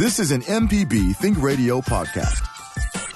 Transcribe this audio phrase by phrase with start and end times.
[0.00, 2.40] This is an MPB Think Radio podcast.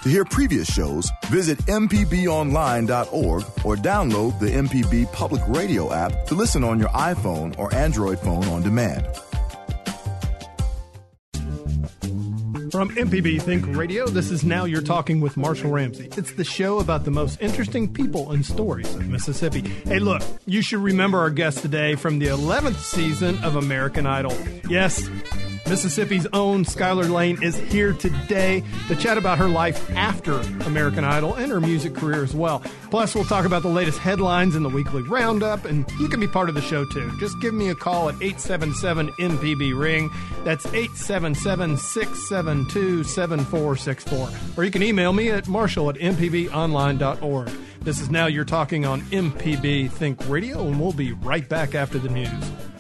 [0.03, 6.63] To hear previous shows, visit MPBOnline.org or download the MPB Public Radio app to listen
[6.63, 9.07] on your iPhone or Android phone on demand.
[12.71, 16.11] From MPB Think Radio, this is Now You're Talking with Marshall Ramsey.
[16.19, 19.63] It's the show about the most interesting people and stories of Mississippi.
[19.87, 24.37] Hey, look, you should remember our guest today from the 11th season of American Idol.
[24.69, 25.09] Yes,
[25.67, 31.35] Mississippi's own Skylar Laine is here today to chat about her life after American Idol
[31.35, 32.61] and her music career as well.
[32.91, 36.29] Plus, we'll talk about the latest headlines in the weekly roundup, and you can be
[36.29, 37.11] part of the show too.
[37.19, 40.11] Just give me a call at 877 MPB Ring.
[40.45, 44.29] That's 877 672 7464.
[44.57, 47.51] Or you can email me at marshall at mpbonline.org.
[47.81, 51.99] This is Now You're Talking on MPB Think Radio, and we'll be right back after
[51.99, 52.74] the news.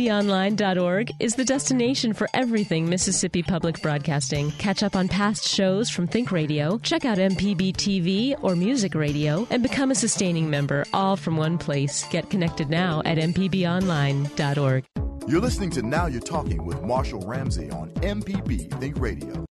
[0.00, 4.50] MPBOnline.org is the destination for everything Mississippi Public Broadcasting.
[4.52, 9.46] Catch up on past shows from Think Radio, check out MPB TV or Music Radio,
[9.50, 12.06] and become a sustaining member, all from one place.
[12.08, 14.84] Get connected now at MPBOnline.org.
[15.28, 19.49] You're listening to Now You're Talking with Marshall Ramsey on MPB Think Radio.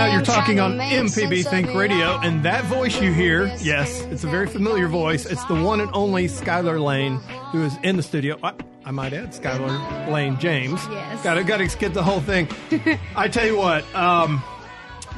[0.00, 2.42] Here This is I Now You're Talking on to make sense MPB Think Radio, and
[2.44, 5.26] that voice you hear, yes, it's a very familiar voice.
[5.26, 7.16] It's the one and only Skylar Laine,
[7.52, 8.38] who is in the studio.
[8.42, 10.80] I, I might add, Skylar Laine James.
[10.90, 11.22] Yes.
[11.22, 12.48] Got to got to skip the whole thing.
[13.16, 14.42] I tell you what, um,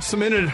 [0.00, 0.52] cemented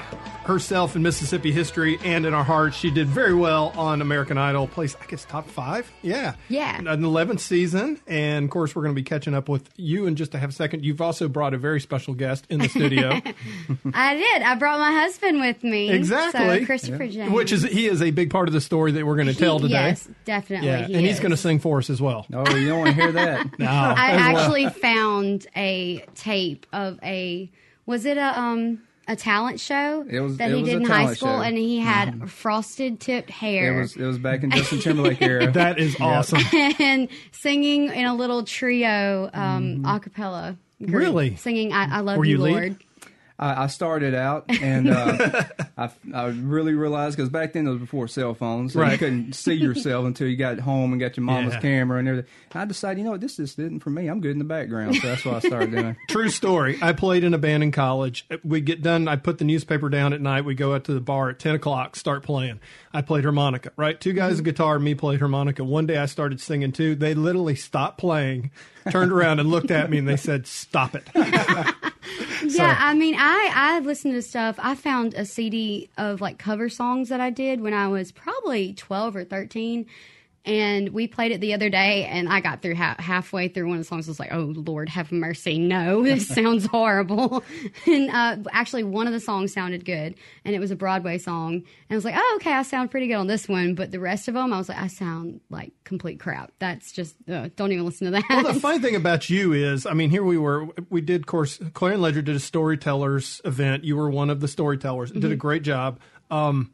[0.48, 2.76] herself in Mississippi history and in our hearts.
[2.76, 4.66] She did very well on American Idol.
[4.66, 5.90] place I guess, top five.
[6.02, 6.34] Yeah.
[6.48, 6.78] Yeah.
[6.78, 8.00] An 11th season.
[8.06, 10.52] And of course, we're going to be catching up with you in just a half
[10.52, 10.84] second.
[10.84, 13.10] You've also brought a very special guest in the studio.
[13.94, 14.42] I did.
[14.42, 15.90] I brought my husband with me.
[15.90, 16.60] Exactly.
[16.60, 17.30] So Christopher James.
[17.32, 19.60] Which is he is a big part of the story that we're going to tell
[19.60, 19.74] today.
[19.88, 20.68] Yes, definitely.
[20.68, 22.26] Yeah, he and he's going to sing for us as well.
[22.32, 23.46] Oh, you don't want to hear that.
[23.58, 24.38] No, I as well.
[24.38, 27.50] actually found a tape of a
[27.86, 30.86] was it a um a talent show It was- that it he was did in
[30.86, 31.40] high school, show.
[31.42, 35.50] and he had frosted tipped hair It was it was back in Justin Timberlake era.
[35.50, 36.40] that is awesome.
[36.78, 40.56] and singing in a little trio um a cappella.
[40.78, 41.36] group, Really?
[41.36, 42.76] singing "I, I Love Were You, you lead?
[43.38, 45.44] Lord." I, I started out and uh,
[45.78, 48.92] I, I really realized because back then it was before cell phones, so Right.
[48.92, 51.60] you couldn't see yourself until you got home and got your mama's Yeah.
[51.60, 52.30] camera and everything.
[52.54, 54.08] I decided, you know what, this just isn't for me.
[54.08, 55.96] I'm good in the background, so that's what I started doing.
[56.08, 56.78] True story.
[56.82, 58.26] I played in a band in college.
[58.42, 59.06] We get done.
[59.08, 60.44] I put the newspaper down at night.
[60.44, 61.94] We go out to the bar at ten o'clock.
[61.96, 62.60] Start playing.
[62.92, 63.70] I played harmonica.
[63.76, 64.78] Right, two guys a guitar.
[64.78, 65.62] Me played harmonica.
[65.62, 66.94] One day I started singing too.
[66.96, 68.50] They literally stopped playing,
[68.90, 71.06] turned around and looked at me and they said, "Stop it."
[72.44, 74.56] Yeah, I mean, I I listened to stuff.
[74.58, 78.72] I found a CD of like cover songs that I did when I was probably
[78.74, 79.86] twelve or thirteen,
[80.44, 82.04] and we played it the other day.
[82.04, 84.08] And I got through ha- halfway through one of the songs.
[84.08, 85.58] I was like, "Oh Lord, have mercy!
[85.58, 87.44] No, this sounds horrible."
[87.86, 91.54] and uh, actually, one of the songs sounded good, and it was a Broadway song.
[91.54, 94.00] And I was like, "Oh, okay, I sound pretty good on this one." But the
[94.00, 97.72] rest of them, I was like, "I sound like complete crap." That's just uh, don't
[97.72, 98.24] even listen to that.
[98.28, 100.68] Well, the funny thing about you is, I mean, here we were.
[100.90, 103.84] We did, of course, Clarion Ledger did a storytellers event.
[103.84, 105.10] You were one of the storytellers.
[105.10, 105.98] Did a great job.
[106.30, 106.72] Um,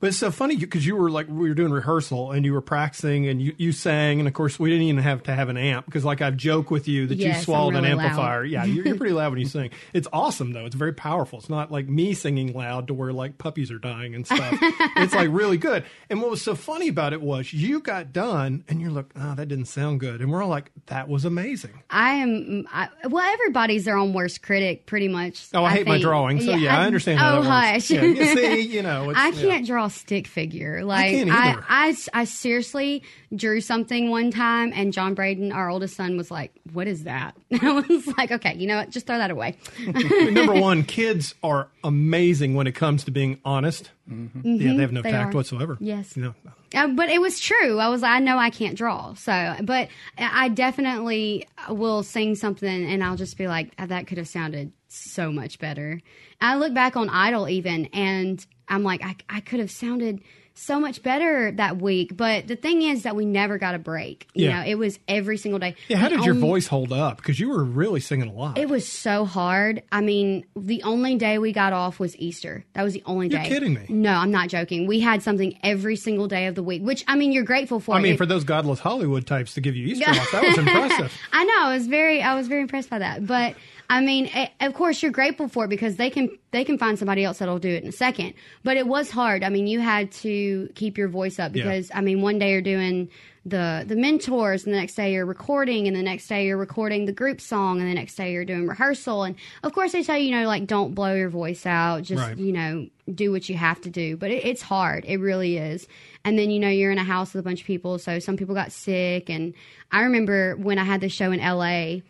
[0.00, 2.60] but it's so funny because you were like we were doing rehearsal and you were
[2.60, 5.56] practicing and you, you sang and of course we didn't even have to have an
[5.56, 8.06] amp because like I've joked with you that Yes, you swallowed really an loud.
[8.06, 8.44] amplifier.
[8.44, 9.70] Yeah, you're, you're pretty loud when you sing.
[9.92, 10.66] It's awesome though.
[10.66, 11.38] It's very powerful.
[11.38, 14.58] It's not like me singing loud to where like puppies are dying and stuff.
[14.96, 15.84] it's like really good.
[16.10, 19.34] And what was so funny about it was you got done and you're like, oh,
[19.34, 20.20] that didn't sound good.
[20.20, 21.82] And we're all like, that was amazing.
[21.90, 22.66] I am.
[22.72, 25.48] I, well, everybody's their own worst critic, pretty much.
[25.54, 26.02] Oh, I, hate my think.
[26.04, 26.40] drawing.
[26.40, 27.90] So yeah, I, understand how oh, that hush.
[27.90, 30.84] Yeah, you see, you know, it's, I can't draw stick figure.
[30.84, 31.56] Like can't I.
[31.68, 33.02] I, I seriously
[33.34, 37.36] drew something one time, and John Braden, our oldest son, was like, "What is that?"
[37.62, 38.90] I was like, "Okay, you know what?
[38.90, 39.56] Just throw that away."
[39.86, 43.90] Number one, kids are amazing when it comes to being honest.
[44.08, 45.36] Yeah, they have no they tact are.
[45.36, 45.76] whatsoever.
[45.80, 46.16] Yes.
[46.16, 46.34] You know,
[46.74, 47.80] Uh, but it was true.
[47.80, 49.14] I was like, I know I can't draw.
[49.14, 54.18] So, but I definitely will sing something and I'll just be like, "Uh, that could
[54.18, 56.00] have sounded so much better.
[56.40, 60.20] I look back on Idol even, and I'm like, I, I could have sounded
[60.58, 62.16] so much better that week.
[62.16, 64.26] But the thing is that we never got a break.
[64.32, 64.60] You Yeah.
[64.62, 65.74] know, it was every single day.
[65.86, 67.18] Yeah, how did your voice hold up?
[67.18, 68.56] Because you were really singing a lot.
[68.56, 69.82] It was so hard.
[69.92, 72.64] I mean, the only day we got off was Easter.
[72.72, 73.48] That was the only You're day.
[73.50, 73.84] kidding me.
[73.90, 74.86] No, I'm not joking.
[74.86, 77.94] We had something every single day of the week, which I mean, you're grateful for.
[77.94, 80.56] I mean, It- for those godless Hollywood types to give you Easter off, that was
[80.56, 81.12] impressive.
[81.34, 81.64] I know.
[81.66, 83.26] I was very, I was very impressed by that.
[83.26, 83.56] But
[83.88, 86.98] I mean, eh, of course, you're grateful for it because they can, they can find
[86.98, 88.34] somebody else that'll do it in a second.
[88.64, 89.44] But it was hard.
[89.44, 91.64] I mean, you had to keep your voice up Yeah.
[91.64, 93.08] because I mean, one day you're doing
[93.44, 97.04] the the mentors, and the next day you're recording, and the next day you're recording
[97.04, 99.22] the group song, and the next day you're doing rehearsal.
[99.22, 102.02] And of course, they tell you, you know, like don't blow your voice out.
[102.02, 102.36] Just Right.
[102.36, 104.16] you know, do what you have to do.
[104.16, 105.04] But it, it's hard.
[105.06, 105.86] It really is.
[106.24, 108.36] And then you know you're in a house with a bunch of people, so some
[108.36, 109.30] people got sick.
[109.30, 109.54] And
[109.92, 112.02] I remember when I had the show in L.A.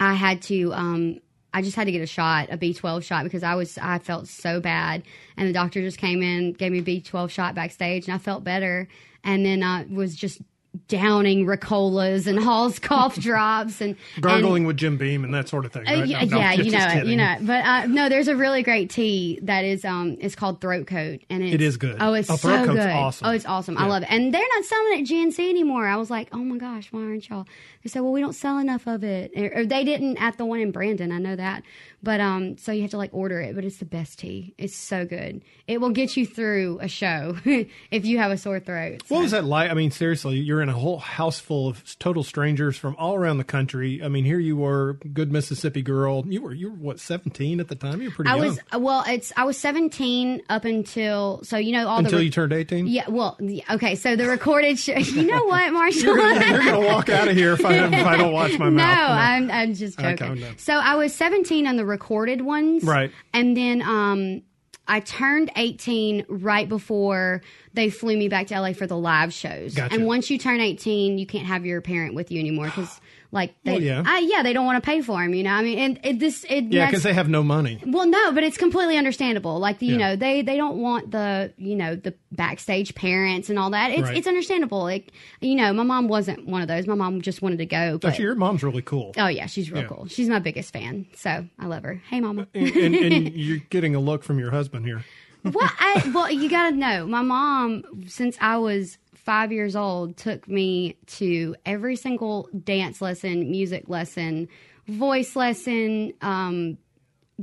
[0.00, 1.20] I had to um
[1.52, 4.28] I just had to get a shot, a B12 shot because I was I felt
[4.28, 5.02] so bad.
[5.36, 8.44] And the doctor just came in, gave me a B12 shot backstage and I felt
[8.44, 8.88] better.
[9.24, 10.40] And then I was just
[10.86, 15.72] downing Ricolas and Halls cough drops and Gargling with Jim Beam and that sort of
[15.72, 15.86] thing.
[15.88, 17.46] uh, yeah, No, yeah, you know it, you know it.
[17.46, 21.20] But uh, no, there's a really great tea that is um it's called Throat Coat
[21.28, 21.96] and it's, It is good.
[22.00, 22.78] Oh, it's Oh, so good.
[22.88, 23.26] awesome.
[23.26, 23.76] Oh, it's awesome.
[23.78, 24.08] I love it.
[24.10, 25.86] And they're not selling it at GNC anymore.
[25.86, 27.46] I was like, oh my gosh, why aren't y'all?
[27.82, 30.44] They said, well, we don't sell enough of it, or, or they didn't at the
[30.44, 31.10] one in Brandon.
[31.12, 31.62] I know that.
[32.02, 33.54] But um, so you have to like order it.
[33.54, 34.54] But it's the best tea.
[34.58, 35.42] It's so good.
[35.66, 39.02] It will get you through a show if you have a sore throat.
[39.08, 39.70] What was that like?
[39.70, 43.38] I mean, seriously, you're in a whole house full of total strangers from all around
[43.38, 44.02] the country.
[44.02, 46.24] I mean, here you were, good Mississippi girl.
[46.26, 48.00] You were, you were what, 17 at the time?
[48.00, 48.46] You were pretty I young.
[48.46, 49.04] was well.
[49.06, 52.86] It's I was 17 up until so you know all Until the you turned 18?
[52.86, 53.38] Yeah, well,
[53.70, 53.94] okay.
[53.94, 54.94] So the recorded show.
[55.10, 56.02] You know what, Marshall?
[56.02, 58.76] You're going to walk out of here if I, if I don't watch my no,
[58.76, 59.10] mouth.
[59.10, 59.18] On.
[59.18, 60.44] I'm I'm just Okay, joking.
[60.44, 63.10] I'm so I was 17 on the recorded ones, Right.
[63.34, 64.42] And then um,
[64.88, 67.42] I turned 18 right before
[67.74, 69.74] they flew me back to LA for the live shows.
[69.74, 69.94] Gotcha.
[69.94, 73.00] And once you turn 18, you can't have your parent with you anymore because.
[73.32, 74.02] Like they, Well, yeah.
[74.04, 75.52] I, yeah, they don't want to pay for him, you know.
[75.52, 77.80] I mean, and it, this, it, yeah, because they have no money.
[77.86, 79.60] well, no, but it's completely understandable.
[79.60, 79.98] Like you Yeah.
[79.98, 83.92] know, they they don't want the you know the backstage parents and all that.
[83.92, 84.16] It's Right.
[84.16, 84.80] it's understandable.
[84.82, 86.88] Like you know, my mom wasn't one of those.
[86.88, 87.98] My mom just wanted to go.
[87.98, 89.12] But, Actually, your mom's really cool.
[89.16, 89.88] oh yeah, she's real Yeah.
[89.88, 90.08] cool.
[90.08, 92.02] She's my biggest fan, so I love her.
[92.10, 92.48] Hey, mama.
[92.52, 95.04] and, and, and you're getting a look from your husband here.
[95.44, 100.16] Well, I, well, you got to know, my mom, since I was five years old,
[100.16, 104.48] took me to every single dance lesson, music lesson,
[104.86, 106.12] voice lesson.
[106.20, 106.78] Um,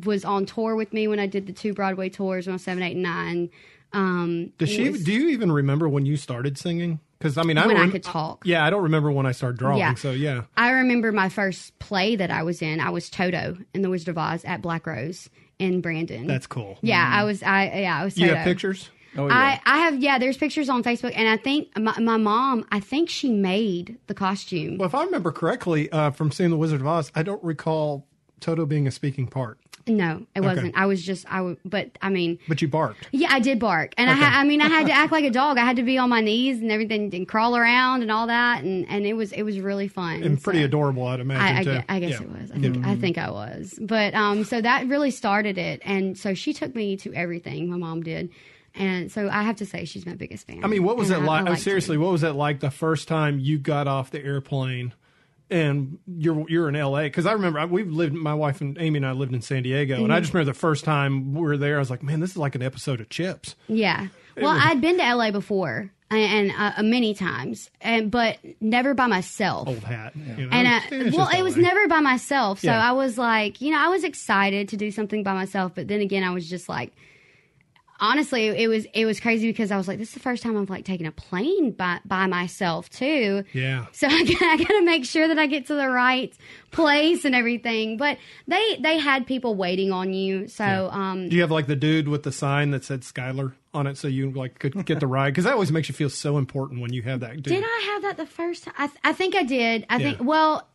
[0.06, 2.64] was on tour with me when I did the two Broadway tours when I was
[2.64, 3.50] seven, eight, and nine.
[3.94, 4.90] Um, Does she?
[4.92, 7.00] was- do you even remember when you started singing?
[7.18, 8.44] Because I mean, I When don't I rem- could talk.
[8.46, 9.80] Yeah, I don't remember when I started drawing.
[9.80, 9.96] Yeah.
[9.96, 12.80] So yeah, I remember my first play that I was in.
[12.80, 16.28] I was Toto in The Wizard of Oz at Black Rose in Brandon.
[16.28, 16.78] that's cool.
[16.82, 17.10] yeah.
[17.12, 17.44] I was.
[17.44, 18.02] I yeah.
[18.02, 18.18] I was.
[18.18, 18.38] You Toto.
[18.38, 18.90] have pictures?
[19.18, 19.34] Oh yeah.
[19.34, 20.20] I, I have yeah.
[20.20, 22.66] There's pictures on Facebook, and I think my, my mom.
[22.72, 24.78] I think she made the costume.
[24.78, 28.06] Well, if I remember correctly uh, from seeing The Wizard of Oz, I don't recall
[28.40, 30.76] Toto being a speaking part, no, it wasn't.
[30.78, 31.38] I was just I.
[31.38, 33.08] w- But I mean, but you barked.
[33.12, 35.30] yeah, I did bark, and I ha- I mean, I had to act like a
[35.30, 35.58] dog.
[35.58, 38.64] I had to be on my knees and everything, and crawl around and all that,
[38.64, 40.66] and and it was it was really fun And pretty so.
[40.66, 41.86] adorable, I'd imagine I, I, too.
[41.90, 42.22] I guess Yeah.
[42.22, 42.52] it was.
[42.52, 43.78] I think I think I was.
[43.82, 47.70] But um, so that really started it, and so she took me to everything.
[47.70, 48.30] My mom did,
[48.76, 50.64] and so I have to say she's my biggest fan.
[50.64, 51.50] I mean, what was And it I- I like?
[51.50, 52.02] like seriously, to.
[52.02, 54.94] what was it like the first time you got off the airplane?
[55.50, 57.04] And you're you're in L.A.
[57.04, 58.14] because I remember I- we've lived.
[58.14, 60.12] My wife and Amy and I lived in San Diego, and Mm-hmm.
[60.12, 61.78] I just remember the first time we were there.
[61.78, 64.08] I was like, "Man, this is like an episode of Chips." Yeah.
[64.36, 68.94] Well, was- I'd been to LA before, and, and uh, many times, and but never
[68.94, 69.70] by myself.
[69.70, 70.50] Old hat, you know?
[70.52, 71.62] And uh, well, it was LA.
[71.64, 72.60] never by myself.
[72.60, 72.86] So Yeah.
[72.90, 76.02] I was like, you know, I was excited to do something by myself, but then
[76.02, 76.92] again, I was just like,
[78.00, 80.58] honestly, it was it was crazy because I was like, this is the first time
[80.58, 83.44] I've like taken a plane by by myself too.
[83.54, 83.86] Yeah.
[83.92, 86.34] So I, got- I got to make sure that I get to the right
[86.72, 87.98] place and everything.
[87.98, 90.48] But they they had people waiting on you.
[90.48, 93.88] So um, Do you have like the dude with the sign that said Skylar on
[93.88, 95.32] it, so you like could get the ride?
[95.32, 97.34] Because that always makes you feel so important when you have that.
[97.36, 97.44] Dude.
[97.44, 98.74] Did I have that the first time?
[98.78, 99.86] I, th- I think I did.
[99.90, 100.68] I think well,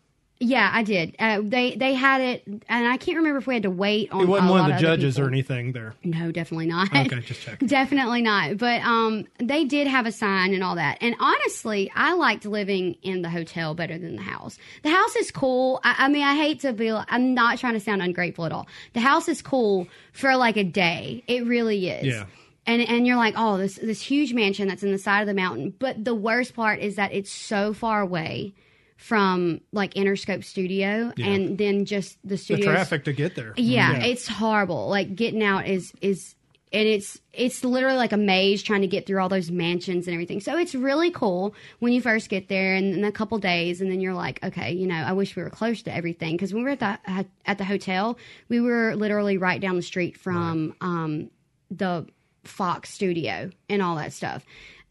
[0.42, 1.14] yeah, I did.
[1.20, 4.22] Uh, they they had it, and I can't remember if we had to wait on.
[4.22, 5.94] It wasn't one of the judges or anything there.
[6.02, 6.88] No, definitely not.
[6.94, 7.68] Okay, just checking.
[7.68, 8.58] definitely not.
[8.58, 10.98] But um, they did have a sign and all that.
[11.00, 14.58] And honestly, I liked living in the hotel better than the house.
[14.82, 15.80] The house is cool.
[15.84, 16.90] I, I mean, I hate to be.
[16.90, 18.66] I'm not trying to sound ungrateful at all.
[18.94, 21.22] The house is cool for like a day.
[21.28, 22.04] It really is.
[22.04, 22.24] Yeah.
[22.66, 25.34] And and you're like, oh, this this huge mansion that's in the side of the
[25.34, 25.72] mountain.
[25.78, 28.54] But the worst part is that it's so far away
[29.02, 31.26] from like Interscope Studio, Yeah.
[31.26, 32.72] and then just the The studio.
[32.72, 33.52] traffic to get there.
[33.56, 34.88] Yeah, it's horrible.
[34.88, 36.34] Like getting out is is
[36.72, 40.14] and it's it's literally like a maze trying to get through all those mansions and
[40.14, 40.40] everything.
[40.40, 43.90] So it's really cool when you first get there and in a couple days, and
[43.90, 46.62] then you're like, okay, you know, I wish we were close to everything because when
[46.62, 48.16] we were at the at the hotel,
[48.48, 51.28] we were literally right down the street from um,
[51.70, 52.06] the
[52.44, 54.44] Fox studio and all that stuff.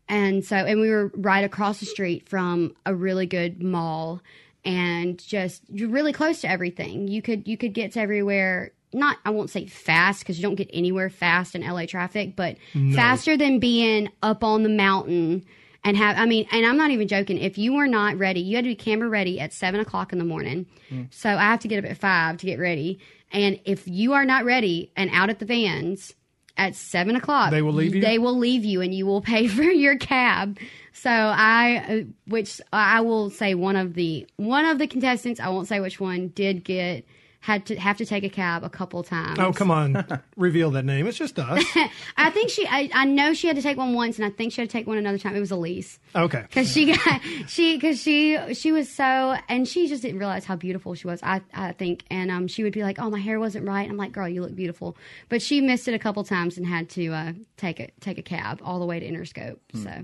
[0.07, 4.21] And so, and we were right across the street from a really good mall
[4.63, 7.07] and just you're really close to everything.
[7.07, 8.71] You could, you could get to everywhere.
[8.93, 12.57] Not, I won't say fast because you don't get anywhere fast in LA traffic, but
[12.93, 15.45] faster than being up on the mountain
[15.83, 17.37] and have, I mean, and I'm not even joking.
[17.37, 20.19] If you were not ready, you had to be camera ready at seven o'clock in
[20.19, 20.65] the morning.
[20.89, 21.07] Mm.
[21.11, 22.99] So I have to get up at five to get ready.
[23.31, 26.13] And if you are not ready and out at the vans,
[26.57, 27.51] at seven o'clock.
[27.51, 28.01] They will leave you?
[28.01, 30.57] They will leave you, and you will pay for your cab.
[30.93, 35.49] So I, uh, which I will say, one of the one of the contestants, I
[35.49, 37.05] won't say which one, did get
[37.43, 39.39] had to have to take a cab a couple times.
[39.39, 40.05] Oh, come on.
[40.37, 41.07] Reveal that name.
[41.07, 41.63] It's just us.
[42.17, 44.53] I think she, I, I know she had to take one once, and I think
[44.53, 45.35] she had to take one another time.
[45.35, 46.41] It was Elise Okay.
[46.43, 50.55] because she got she because she she was so and she just didn't realize how
[50.55, 53.39] beautiful she was I I think and um she would be like oh my hair
[53.39, 54.95] wasn't right I'm like girl you look beautiful
[55.29, 58.21] but she missed it a couple times and had to uh, take a take a
[58.23, 60.03] cab all the way to Interscope so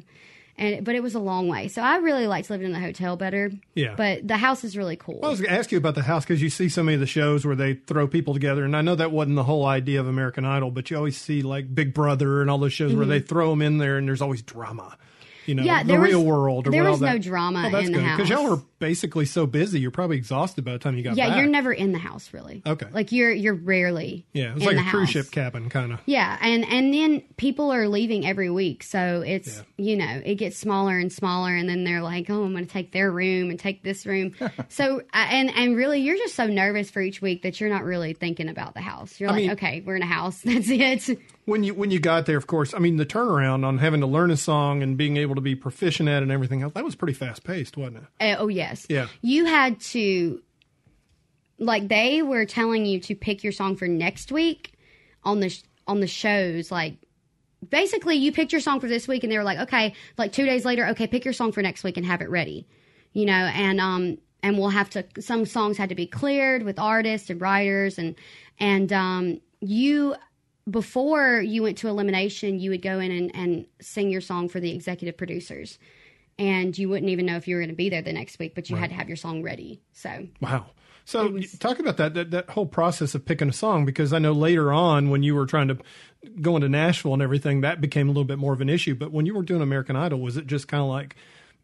[0.58, 3.16] and but it was a long way so I really liked living in the hotel
[3.18, 3.94] better Yeah.
[3.96, 6.24] but the house is really cool I was going to ask you about the house
[6.26, 8.82] because you see so many of the shows where they throw people together, and I
[8.82, 11.94] know that wasn't the whole idea of American Idol, but you always see like Big
[11.94, 14.98] Brother and all those shows where they throw them in there, and there's always drama.
[15.46, 15.68] You know, Mm-hmm.
[15.68, 16.68] Yeah, the there was- real world.
[16.68, 19.46] Or there was no drama oh, that's in the house because y'all were basically so
[19.46, 19.80] busy.
[19.80, 21.38] You're probably exhausted by the time you got yeah back.
[21.38, 22.88] you're never in the house really Okay.
[22.92, 25.26] like you're you're rarely Yeah, it's in like the a cruise house.
[25.26, 26.00] ship cabin kind of.
[26.06, 30.58] Yeah, and and then people are leaving every week, so it's you know it gets
[30.58, 33.60] smaller and smaller, and then they're like, oh, I'm going to take their room and
[33.60, 34.34] take this room.
[34.70, 38.14] so and and really, you're just so nervous for each week that you're not really
[38.14, 39.20] thinking about the house.
[39.20, 40.42] You're I like, mean- okay, we're in a house.
[40.46, 41.20] That's it.
[41.46, 44.08] When you when you got there, of course, I mean the turnaround on having to
[44.08, 46.84] learn a song and being able to be proficient at it and everything else, that
[46.84, 48.04] was pretty fast paced, wasn't it?
[48.20, 48.86] Uh, oh yes.
[48.90, 49.08] Yeah.
[49.22, 50.42] You had to
[51.60, 54.74] like they were telling you to pick your song for next week
[55.24, 56.98] on the sh- on the shows like
[57.68, 60.46] basically you picked your song for this week and they were like okay like 2
[60.46, 62.68] days later okay pick your song for next week and have it ready.
[63.14, 66.78] You know, and um and we'll have to some songs had to be cleared with
[66.78, 68.16] artists and writers and
[68.60, 70.16] and um you
[70.70, 74.60] before you went to elimination you would go in and, and sing your song for
[74.60, 75.80] the executive producers
[76.40, 78.54] and you wouldn't even know if you were going to be there the next week,
[78.56, 79.82] but you had to have your song ready.
[79.94, 80.68] So Wow.
[81.06, 84.34] So talk about that, that that whole process of picking a song because I know
[84.34, 85.78] later on when you were trying to
[86.42, 88.94] go into Nashville and everything that became a little bit more of an issue.
[88.94, 91.16] But when you were doing American Idol, was it just kind of like,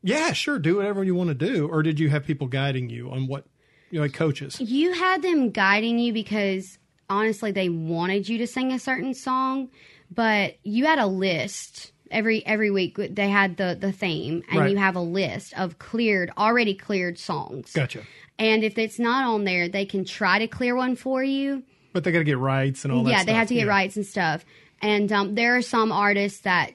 [0.01, 3.10] yeah, sure, do whatever you want to do, or did you have people guiding you
[3.10, 3.46] on what,
[3.89, 4.60] you know, like coaches?
[4.60, 6.77] you had them guiding you because
[7.10, 9.70] honestly, they wanted you to sing a certain song,
[10.12, 11.93] but you had a list.
[12.13, 14.72] Every every week they had the the theme, and Right.
[14.72, 17.74] you have a list of cleared, already cleared songs.
[17.74, 18.03] Gotcha.
[18.39, 21.63] And if it's not on there, they can try to clear one for you.
[21.93, 23.10] But they got to get rights and all that.
[23.12, 23.70] yeah, they have to get Yeah.
[23.72, 24.46] rights and stuff.
[24.82, 26.72] And um, there are some artists that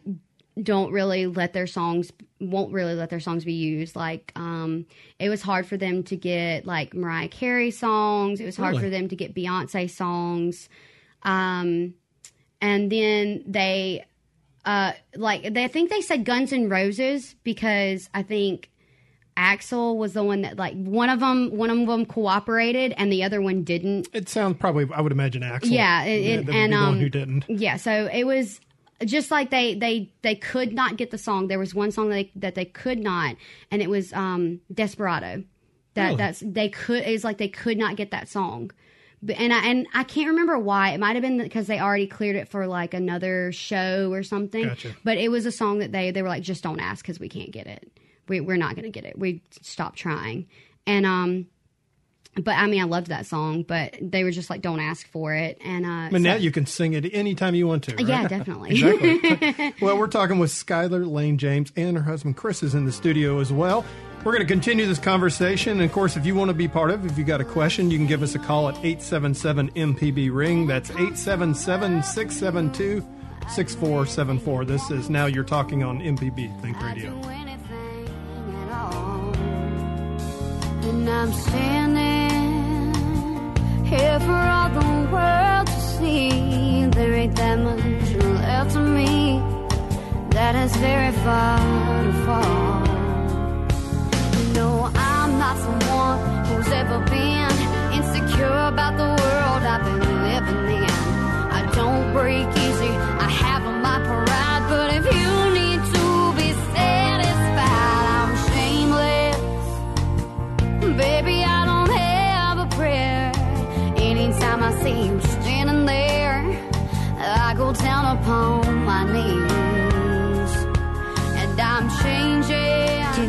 [0.63, 3.97] don't really let their songs won't really let their songs be used.
[3.97, 4.87] Like um,
[5.19, 8.41] it was hard for them to get like Mariah Carey songs.
[8.41, 8.85] It was hard Really?
[8.85, 10.69] for them to get Beyonce songs.
[11.25, 11.95] Um,
[12.61, 14.05] and then they
[14.65, 18.71] uh, like they I think they said Guns N' Roses because I think.
[19.37, 23.23] Axl was the one that like one of them one of them cooperated and the
[23.23, 24.89] other one didn't It sounds probably.
[24.93, 25.71] I would imagine Axl.
[25.71, 27.45] yeah, it, would and the um, one who didn't.
[27.49, 28.59] Yeah, so it was
[29.05, 31.47] just like they they they could not get the song.
[31.47, 33.37] There was one song that they, that they could not,
[33.71, 35.45] and it was um Desperado.
[35.95, 36.17] That Really?
[36.17, 38.73] that's they could it's like they could not get that song.
[39.27, 40.91] And I and I can't remember why.
[40.91, 44.65] It might have been because they already cleared it for like another show or something.
[44.65, 44.95] Gotcha.
[45.03, 47.29] But it was a song that they they were like, just don't ask because we
[47.29, 47.91] can't get it.
[48.29, 49.19] We, we're not going to get it.
[49.19, 50.47] We stopped trying.
[50.87, 51.47] And um,
[52.37, 55.35] but I mean, I loved that song, but they were just like, don't ask for
[55.35, 55.59] it.
[55.65, 57.97] And uh, But so- now you can sing it anytime you want to.
[57.97, 58.07] Right?
[58.07, 58.71] yeah, definitely.
[58.71, 59.75] Exactly.
[59.81, 63.41] well, we're talking with Skylar Laine James and her husband Chris is in the studio
[63.41, 63.85] as well.
[64.25, 65.73] We're going to continue this conversation.
[65.73, 67.45] And of course, if you want to be part of it, if you got a
[67.45, 70.67] question, you can give us a call at 877 MPB Ring.
[70.67, 73.07] That's 877 672
[73.49, 74.65] 6474.
[74.65, 77.19] This is Now You're Talking on MPB Think Radio.
[77.23, 78.09] do anything
[78.55, 79.35] at all.
[80.83, 82.95] And I'm standing
[83.85, 86.87] here for all the world to see.
[86.91, 89.41] There ain't that much left of me
[90.31, 92.78] that is very far to fall.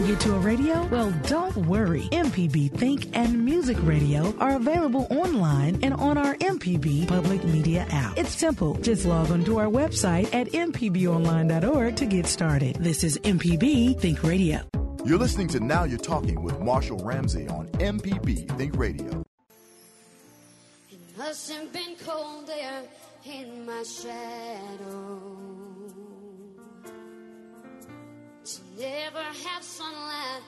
[0.10, 0.88] Get to a radio?
[0.88, 2.02] Well, don't worry.
[2.12, 8.18] MPB Think and Music Radio are available online and on our MPB Public Media app.
[8.18, 8.74] It's simple.
[8.76, 12.78] Just log on to our website at mpbonline.org to get started.
[12.78, 14.62] This is MPB Think Radio.
[15.06, 19.24] You're listening to Now You're Talking with Marshall Ramsey on MPB Think Radio.
[20.92, 22.82] It must have been cold there
[23.26, 25.59] in my shadow.
[28.50, 30.42] To never have sunlight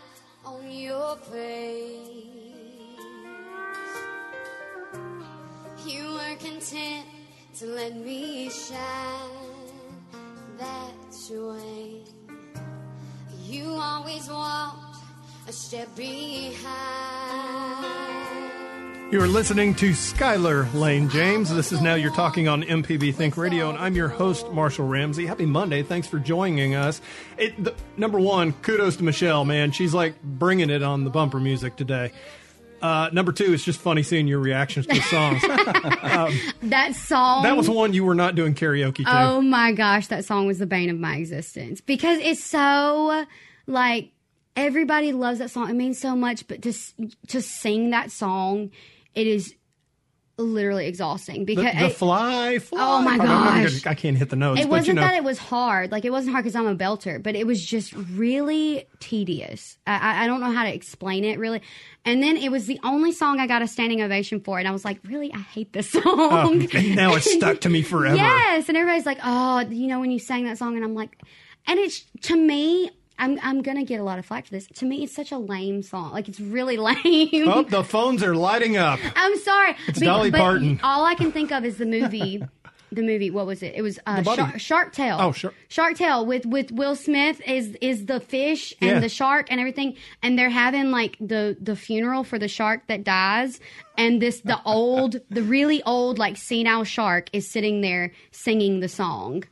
[0.44, 2.32] on your face.
[5.86, 7.06] You were content
[7.60, 8.80] to let me shine
[10.58, 10.96] that
[11.30, 12.02] way.
[13.46, 14.98] You always walked
[15.48, 16.62] a step behind.
[19.12, 21.54] You're listening to Skylar Laine James.
[21.54, 25.26] This is Now You're Talking on MPB Think Radio, and I'm your host, Marshall Ramsey.
[25.26, 25.84] Happy Monday.
[25.84, 27.02] Thanks for joining us.
[27.38, 29.74] It, the, number one, kudos to Michelle, man.
[29.74, 32.14] She's like bringing it on the bumper music today.
[32.82, 35.44] Uh, number two, it's just funny seeing your reactions to the songs.
[36.64, 37.44] That song.
[37.44, 39.24] that was one you were not doing karaoke to.
[39.24, 43.26] Oh my gosh, that song was the bane of my existence because it's so
[43.68, 44.12] like
[44.56, 45.70] everybody loves that song.
[45.70, 46.74] It means so much, but to
[47.28, 48.72] to sing that song,
[49.16, 49.54] it is
[50.38, 52.80] literally exhausting because the it, fly, fly.
[52.82, 53.86] Oh, my gosh.
[53.86, 54.60] I can't hit the notes.
[54.60, 55.92] it wasn't you know, that it was hard.
[55.92, 59.78] Like it wasn't hard because I'm a belter, but it was just really tedious.
[59.86, 61.62] I, I- don't know how to explain it really.
[62.06, 64.72] And then it was the only song I got a standing ovation for, and I
[64.72, 66.04] was like, really, I hate this song.
[66.06, 68.16] Oh, and now it's stuck to me forever.
[68.22, 71.16] Yes, and everybody's like, "Oh, you know when you sang that song," and I'm like,
[71.68, 72.90] and it's to me,
[73.22, 74.68] I'm I'm gonna get a lot of flack for this.
[74.68, 76.12] To me, it's such a lame song.
[76.12, 77.48] Like it's really lame.
[77.48, 79.00] Oh, the phones are lighting up.
[79.16, 79.76] I'm sorry.
[79.88, 80.80] It's Be- Dolly but Parton.
[80.84, 82.44] All I can think of is the movie.
[82.94, 83.74] The movie, what was it?
[83.74, 85.16] It was uh, Shark, Shark Tale.
[85.18, 85.54] Oh, sure.
[85.70, 89.00] Shark Tale with with Will Smith is is the fish and Yeah.
[89.00, 93.06] the shark and everything, and they're having like the the funeral for the shark that
[93.06, 93.62] dies,
[93.98, 98.90] and this the old the really old like senile shark is sitting there singing the
[98.90, 99.46] song.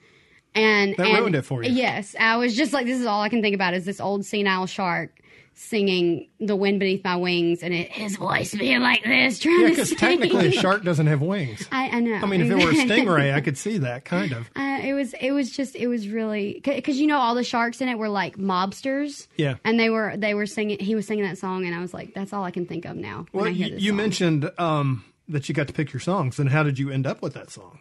[0.55, 1.71] And That and- ruined it for you.
[1.71, 4.25] Yes, I was just like, this is all I can think about is this old
[4.25, 5.11] senile shark
[5.53, 9.69] singing "The Wind Beneath My Wings," and it, his voice being like this, trying Yeah,
[9.69, 11.67] because technically a shark doesn't have wings.
[11.71, 12.15] I, I know.
[12.15, 14.49] I mean, if it were a stingray, I could see that kind of.
[14.55, 17.81] Uh, it was it was just it was really because you know all the sharks
[17.81, 19.27] in it were like mobsters.
[19.37, 19.55] Yeah.
[19.65, 20.79] and they were they were singing.
[20.79, 22.95] He was singing that song, and I was like, that's all I can think of
[22.95, 23.25] now.
[23.33, 23.97] Well, you, this you song.
[23.97, 27.21] mentioned um, that you got to pick your songs, and how did you end up
[27.21, 27.79] with that song?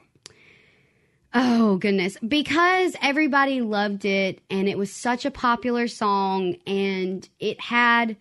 [1.34, 7.60] Oh goodness, because everybody loved it, and it was such a popular song, and it
[7.60, 8.16] had.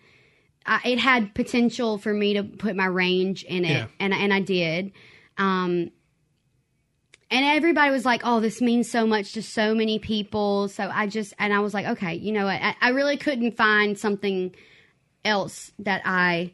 [0.66, 3.86] I it had potential for me to put my range in it, Yeah.
[3.98, 4.92] and and I did.
[5.38, 5.90] Um,
[7.30, 11.06] and everybody was like, "Oh, this means so much to so many people." So I
[11.06, 12.60] just and I was like, "Okay, you know what?
[12.60, 14.54] I, I really couldn't find something
[15.24, 16.52] else that I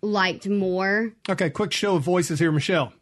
[0.00, 2.94] liked more." Okay, quick show of voices here, Michelle.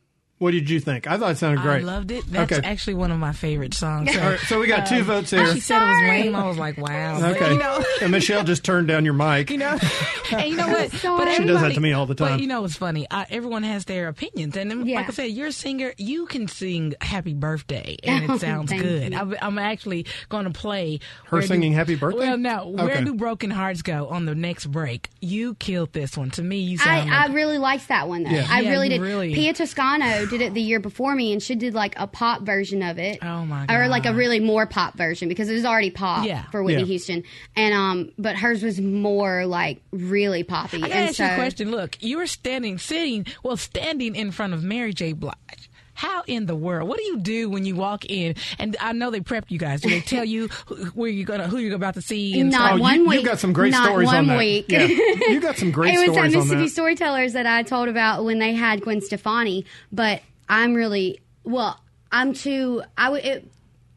[0.43, 1.07] What did you think?
[1.07, 1.83] I thought it sounded great.
[1.83, 2.25] I loved it.
[2.27, 2.67] That's Okay.
[2.67, 4.13] actually one of my favorite songs.
[4.13, 5.47] So, All right, so we got two um, votes here.
[5.55, 6.35] she said it was lame.
[6.35, 7.21] I was like, wow.
[7.21, 9.51] But, Okay, you know, and Michelle just turned down your mic.
[9.51, 9.79] you know,
[10.33, 10.91] and you know what?
[11.01, 12.33] But She does that to me all the time.
[12.33, 13.07] But you know what's funny?
[13.09, 14.97] I, everyone has their opinions, and then, Yeah.
[14.97, 15.93] like I said, you're a singer.
[15.97, 19.13] You can sing "Happy Birthday," and Oh, it sounds good.
[19.13, 19.17] you.
[19.19, 22.19] I'm, I'm actually going to play Her Where Do- singing "Happy Birthday"?
[22.19, 22.67] Well, no.
[22.67, 24.09] Where do broken hearts go?
[24.09, 26.31] On the next break, you killed this one.
[26.33, 28.31] To me, you I, like, I really liked that one though.
[28.31, 28.47] Yeah.
[28.51, 29.01] I Yeah, really did.
[29.01, 32.43] really- Pia Toscano did it the year before me, and she did like a pop
[32.43, 33.19] version of it.
[33.23, 36.45] Oh, my Or like a really more pop version because it was already pop Yeah.
[36.51, 36.87] for Whitney Yeah.
[36.87, 37.23] Houston,
[37.57, 40.83] and um, but hers was more like really poppy.
[40.83, 41.71] I and ask so you a question.
[41.71, 45.13] Look, you were standing, sitting, well, standing in front of Mary J.
[45.13, 45.69] Blige.
[46.03, 46.89] How in the world?
[46.89, 48.35] What do you do when you walk in?
[48.59, 49.83] And I know they prep you guys.
[49.83, 52.41] Do they tell you who, where you're gonna, who you're about to see?
[52.41, 53.21] And Not oh, one you, week.
[53.21, 54.39] you got some great Not stories one on that.
[54.39, 54.67] week.
[54.69, 56.09] Yeah, you got some great stories.
[56.09, 56.71] it was at stories on Mississippi that.
[56.71, 61.79] Storytellers that I told about when they had Gwen Stefani, but I'm really well.
[62.11, 62.83] I'm too.
[62.99, 63.25] I would.
[63.25, 63.49] It,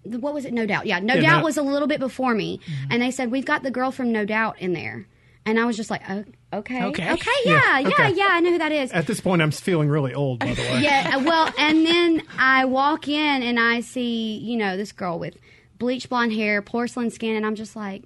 [0.03, 0.53] what was it?
[0.53, 0.85] No doubt.
[0.85, 2.91] Yeah, no Yeah, doubt no- was a little bit before me, mm-hmm.
[2.91, 5.07] and they said we've got the girl from No Doubt in there,
[5.45, 7.11] and I was just like, oh, okay, Okay.
[7.11, 8.13] okay, Yeah, yeah, yeah, okay.
[8.15, 8.91] yeah, I know who that is.
[8.91, 10.39] At this point, I'm feeling really old.
[10.39, 14.75] By the way, Yeah, well, and then I walk in and I see, you know,
[14.77, 15.37] this girl with
[15.77, 18.03] bleach blonde hair, porcelain skin, and I'm just like,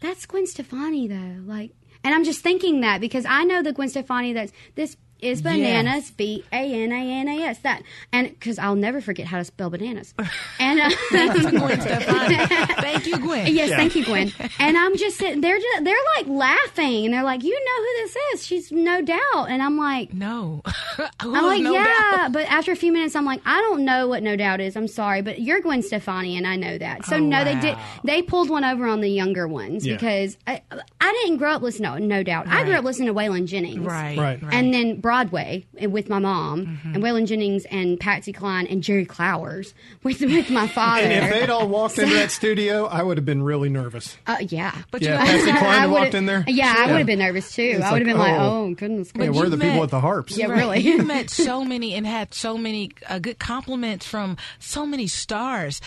[0.00, 1.40] that's Gwen Stefani, though.
[1.44, 1.72] Like,
[2.04, 6.10] and I'm just thinking that because I know the Gwen Stefani that's this is bananas.
[6.10, 7.58] B A N A N A S.
[7.60, 10.14] That and because I'll never forget how to spell bananas.
[10.58, 12.36] And uh, Gwen Stefani.
[12.80, 13.54] Thank you, Gwen.
[13.54, 14.32] Yes, thank you, Gwen.
[14.58, 15.40] And I'm just sitting.
[15.42, 18.46] They're just, they're like laughing, and they're like, "You know who this is?
[18.46, 20.62] She's no doubt." And I'm like, No.
[21.20, 21.84] I'm like, no yeah.
[22.16, 22.32] doubt?
[22.32, 24.76] But after a few minutes, I'm like, I don't know what no doubt is.
[24.76, 27.04] I'm sorry, but you're Gwen Stefani, and I know that.
[27.06, 27.76] So Oh, no, they did.
[28.04, 29.94] They pulled one over on the younger ones Yeah.
[29.94, 30.62] because I,
[31.00, 32.48] I didn't grow up listening to no doubt.
[32.48, 34.16] I grew up listening to Waylon Jennings, Right.
[34.18, 34.42] Right.
[34.52, 39.72] And then Broadway with my mom, and Waylon Jennings and Patsy Cline and Jerry Clowers
[40.02, 41.02] with with my father.
[41.02, 44.18] And if they'd all walked into that studio, I would have been really nervous.
[44.26, 46.44] uh, yeah, But Yeah, you Patsy Cline I had walked in there.
[46.48, 46.86] Yeah, I Yeah.
[46.90, 47.62] would have been nervous too.
[47.62, 48.64] It's I would have like, been like, oh.
[48.66, 50.36] oh goodness Yeah, we're the you people met- with the harps.
[50.36, 50.58] Yeah, Right.
[50.58, 50.80] really.
[50.80, 55.80] you met so many and had so many uh, good compliments from so many stars.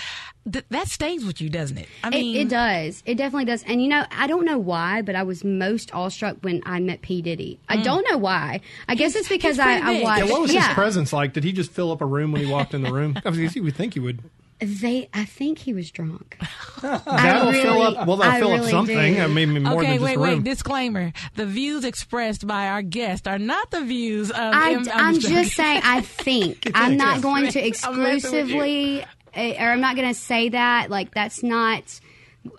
[0.51, 1.87] Th- that stays with you, doesn't it?
[2.03, 3.03] I mean, it, it does.
[3.05, 3.63] It definitely does.
[3.63, 7.01] And you know, I don't know why, but I was most awestruck when I met
[7.01, 7.59] P Diddy.
[7.67, 7.83] I mm.
[7.83, 8.61] don't know why.
[8.87, 10.03] I guess it's because I, I big.
[10.03, 10.25] watched.
[10.25, 11.33] Yeah, what was yeah, his presence like?
[11.33, 13.17] Did he just fill up a room when he walked in the room?
[13.25, 14.23] I was, you would think he would.
[14.59, 15.09] they.
[15.13, 16.37] I think he was drunk.
[16.81, 18.07] That'll fill up.
[18.07, 19.15] Well, they'll I fill really up something.
[19.15, 19.21] do.
[19.21, 20.29] I mean, more okay, than just wait, a wait.
[20.29, 20.43] room.
[20.43, 24.37] Disclaimer: the views expressed by our guest are not the views of.
[24.37, 25.35] I, M- I'm joking.
[25.35, 25.81] just saying.
[25.83, 28.55] I think I'm not going to I'm messing with you.
[28.55, 30.89] exclusively, or I'm not going to say that.
[30.89, 31.99] Like that's not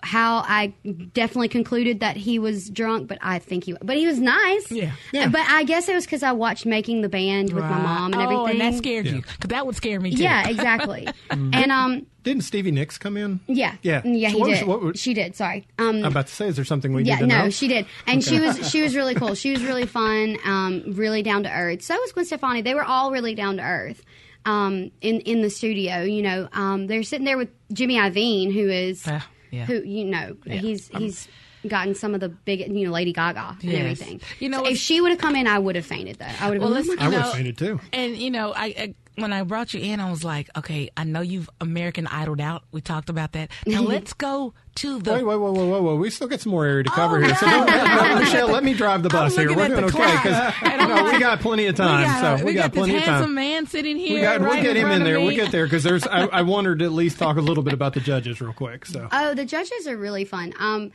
[0.03, 0.73] how I
[1.13, 3.07] definitely concluded that he was drunk.
[3.07, 3.73] But I think he.
[3.81, 4.71] But he was nice.
[4.71, 4.91] Yeah.
[5.11, 5.27] Yeah.
[5.27, 8.21] But I guess it was because I watched Making the Band with my mom and
[8.21, 8.61] oh, everything.
[8.61, 9.13] and that scared Yeah.
[9.13, 10.21] you because that would scare me too.
[10.21, 11.07] Yeah, exactly.
[11.31, 13.39] and um, Didn't Stevie Nicks come in?
[13.47, 14.03] yeah, Yeah.
[14.05, 14.67] yeah, So he what was- did.
[14.67, 15.35] what was- she did.
[15.35, 15.67] Sorry.
[15.79, 17.37] Um, I'm about to say, is there something we yeah, need to know?
[17.39, 17.49] no, know?
[17.49, 19.33] she did, and she was she was really cool.
[19.33, 21.81] She was really fun, um, really down to earth.
[21.81, 22.61] So was Gwen Stefani.
[22.61, 24.03] They were all really down to earth.
[24.45, 28.69] Um, in in the studio, you know, um, they're sitting there with Jimmy Iovine, who
[28.69, 29.65] is Yeah, yeah.
[29.65, 31.27] who you know he's he's
[31.67, 33.79] gotten some of the big you know Lady Gaga and Yes.
[33.81, 34.21] everything.
[34.39, 36.17] You know, So if she would have come in, I would have fainted.
[36.17, 36.63] Though I would have.
[36.71, 37.79] Well, been, let's- oh I would have fainted too.
[37.93, 41.03] And you know, I, I when I brought you in, I was like, okay, I
[41.03, 42.63] know you've American Idoled out.
[42.71, 43.51] We talked about that.
[43.67, 45.13] Now let's go to the.
[45.13, 45.97] Wait, wait, wait, wait, wait, wait.
[45.99, 47.35] We still got some more area to cover Oh, here.
[47.35, 47.65] So no.
[47.65, 49.55] don't, no, Michelle, let me drive the bus here.
[49.55, 50.55] We're doing okay clock.
[50.87, 52.05] No, we got plenty of we time.
[52.05, 53.13] got, so we got, got, plenty this of time.
[53.15, 54.15] handsome man sitting here.
[54.15, 55.19] We got, right we'll get in him in there.
[55.19, 56.05] We'll get there because there's.
[56.07, 58.85] I, I wanted to at least talk a little bit about the judges real quick.
[58.85, 60.53] So Oh, the judges are really fun.
[60.59, 60.91] Um,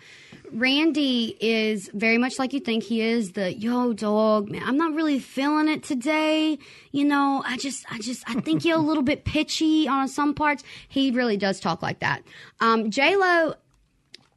[0.53, 3.33] Randy is very much like you think he is.
[3.33, 4.63] The yo dog man.
[4.65, 6.59] I'm not really feeling it today.
[6.93, 10.35] You know, I just, I just, I think you're a little bit pitchy on some
[10.35, 10.63] parts.
[10.89, 12.23] He really does talk like that.
[12.61, 13.55] Um, J Lo,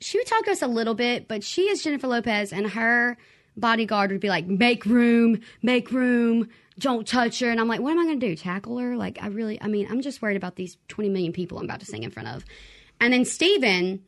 [0.02, 3.18] she would talk to us a little bit, but she is Jennifer Lopez, and her
[3.58, 7.50] bodyguard would be like, "Make room, make room." Don't touch her.
[7.50, 8.38] And I'm like, what am I going to do?
[8.38, 8.96] Tackle her?
[8.96, 11.82] Like, I really, I mean, I'm just worried about these 20 million people I'm about
[11.82, 12.46] to sing in front of.
[13.02, 14.02] And then Steven,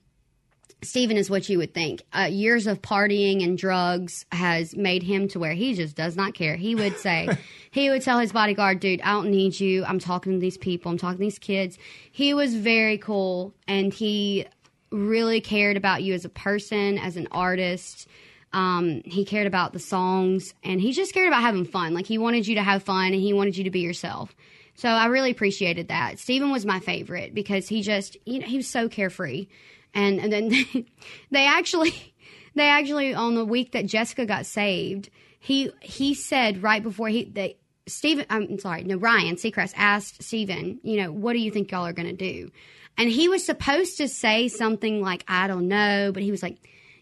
[0.84, 2.02] Steven is what you would think.
[2.12, 6.34] Uh, years of partying and drugs has made him to where he just does not
[6.34, 6.56] care.
[6.56, 7.30] He would say,
[7.72, 9.86] he would tell his bodyguard, dude, I don't need you.
[9.86, 10.92] I'm talking to these people.
[10.92, 11.78] I'm talking to these kids.
[12.12, 14.48] He was very cool and he
[14.92, 18.08] really cared about you as a person, as an artist.
[18.54, 21.94] Um, he cared about the songs and he just cared about having fun.
[21.94, 24.36] Like he wanted you to have fun and he wanted you to be yourself.
[24.76, 26.20] So I really appreciated that.
[26.20, 29.48] Steven was my favorite because he just, you know, he was so carefree.
[29.94, 30.52] And, and then
[31.32, 31.94] they actually,
[32.56, 37.26] they actually, on the week that Jessica got saved, he, he said right before he,
[37.26, 41.72] they, Steven, I'm sorry, no, Ryan Seacrest asked Steven, you know, what do you think
[41.72, 42.52] y'all are going to do?
[42.98, 46.58] And he was supposed to say something like, I don't know, but he was like,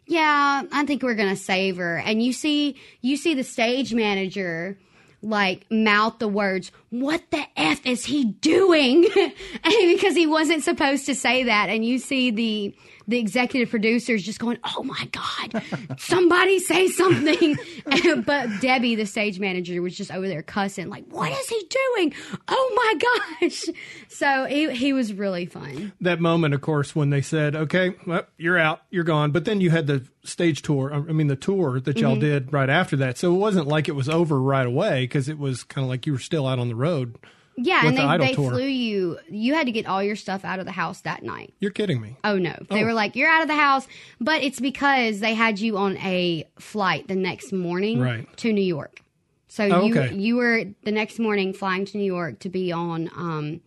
[0.05, 1.97] yeah, I think we're gonna save her.
[1.97, 4.77] And you see, you see the stage manager
[5.21, 9.01] like mouth the words, "What the f is he doing?"
[9.63, 12.75] because he wasn't supposed to say that, and you see the
[13.09, 15.63] the executive producers just going, "Oh my god,
[15.97, 17.57] somebody say something!"
[18.25, 22.13] but Debbie, the stage manager, was just over there cussing, like, "What is he doing?
[22.47, 22.99] Oh my
[23.41, 23.65] gosh!"
[24.07, 25.91] So he he was really fun.
[26.01, 29.59] that moment, of course, when they said, "Okay, well, you're out, you're gone," but then
[29.61, 30.93] you had the stage tour.
[30.93, 32.19] I mean, the tour that y'all Mm-hmm.
[32.21, 33.17] did right after that.
[33.17, 36.05] So it wasn't like it was over right away because it was kind of like
[36.05, 37.15] you were still out on the road.
[37.61, 38.51] Yeah, and the they, they tour.
[38.51, 39.17] flew you.
[39.29, 41.53] You had to get all your stuff out of the house that night.
[41.59, 42.15] You're kidding me.
[42.23, 42.85] Oh no, they Oh.
[42.85, 43.87] were like, "You're out of the house,"
[44.21, 48.25] but it's because they had you on a flight the next morning Right.
[48.37, 49.01] to New York.
[49.47, 50.15] So Oh, you okay.
[50.15, 53.09] you were the next morning flying to New York to be on.
[53.15, 53.61] Um,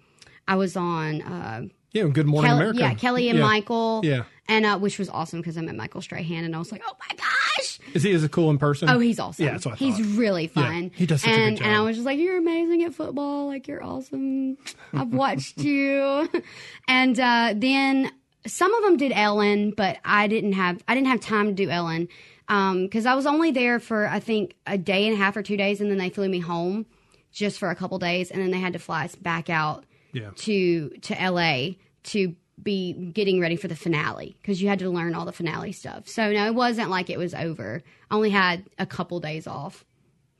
[0.48, 1.22] I was on.
[1.22, 2.78] Uh, Yeah, Good Morning Kelly, America.
[2.80, 3.44] yeah, Kelly and Yeah.
[3.44, 4.00] Michael.
[4.04, 4.22] Yeah.
[4.48, 6.94] and uh, which was awesome because I met Michael Strahan, and I was like, "Oh
[7.08, 7.14] my
[7.62, 8.88] gosh!" Is he as cool in person?
[8.90, 9.44] Oh, he's awesome.
[9.44, 10.16] Yeah, that's what I he's thought.
[10.18, 10.90] really Yeah, fun.
[10.94, 13.46] he does such a good and, And I was just like, "You're amazing at football.
[13.46, 14.56] Like you're awesome.
[14.92, 16.28] I've watched you."
[16.88, 18.10] And uh, then
[18.46, 21.70] some of them did Ellen, but I didn't have I didn't have time to do
[21.70, 22.08] Ellen.
[22.48, 25.56] because I was only there for I think a day and a half or two
[25.56, 26.86] days, and then they flew me home
[27.32, 30.30] just for a couple days, and then they had to fly us back out Yeah.
[30.36, 35.14] to to LA to be getting ready for the finale because you had to learn
[35.14, 36.08] all the finale stuff.
[36.08, 37.82] So no, it wasn't like it was over.
[38.10, 39.84] I only had a couple days off.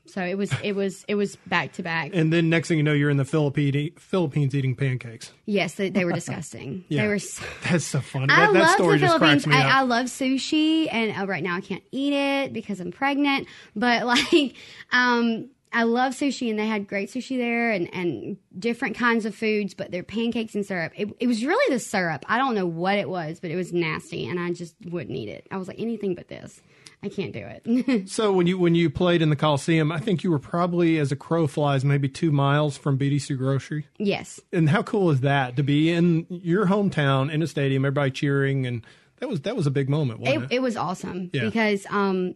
[0.05, 2.11] So it was it was it was back to back.
[2.13, 5.31] And then next thing you know, you're in the Philippine, Philippines eating pancakes.
[5.45, 6.83] Yes, they, they were disgusting.
[6.89, 7.03] Yeah.
[7.03, 7.19] They were.
[7.19, 8.27] So, That's so funny.
[8.29, 9.47] I that, that love story the Philippines.
[9.47, 13.47] I, I love sushi, and uh, right now I can't eat it because I'm pregnant.
[13.75, 14.55] But like,
[14.91, 19.33] um, I love sushi, and they had great sushi there, and and different kinds of
[19.35, 19.73] foods.
[19.73, 22.23] But their pancakes and syrup, it, it was really the syrup.
[22.29, 25.29] I don't know what it was, but it was nasty, and I just wouldn't eat
[25.29, 25.47] it.
[25.51, 26.61] I was like anything but this.
[27.01, 28.09] I can't do it.
[28.09, 31.11] so when you when you played in the Coliseum, I think you were probably as
[31.11, 33.87] a crow flies maybe two miles from BDC Grocery.
[33.97, 34.39] yes.
[34.53, 38.65] And how cool is that to be in your hometown in a stadium, everybody cheering,
[38.65, 38.85] and
[39.19, 40.55] that was that was a big moment, wasn't it, it?
[40.55, 41.43] it was awesome Yeah.
[41.45, 42.35] because um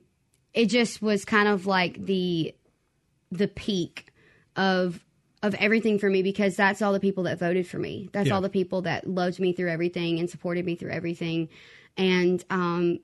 [0.54, 2.54] it just was kind of like the
[3.32, 4.12] the peak
[4.56, 5.04] of
[5.44, 8.34] of everything for me because that's all the people that voted for me that's Yeah.
[8.36, 11.50] all the people that loved me through everything and supported me through everything
[11.96, 13.00] and um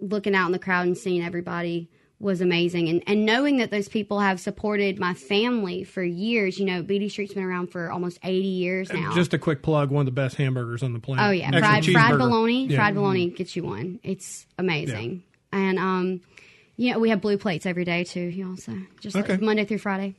[0.00, 3.88] looking out in the crowd and seeing everybody was amazing and, and knowing that those
[3.88, 8.18] people have supported my family for years you know BD Street's been around for almost
[8.22, 11.24] 80 years now Just a quick plug: one of the best hamburgers on the planet.
[11.24, 12.62] Oh yeah, fried fried bologna.
[12.62, 12.66] Yeah.
[12.66, 12.76] Mm-hmm.
[12.76, 14.00] Fried bologna gets you one.
[14.02, 15.22] It's amazing.
[15.52, 16.20] And um,
[16.78, 18.20] you know we have blue plates every day too.
[18.20, 19.34] You also just Okay.
[19.34, 20.14] like Monday through Friday,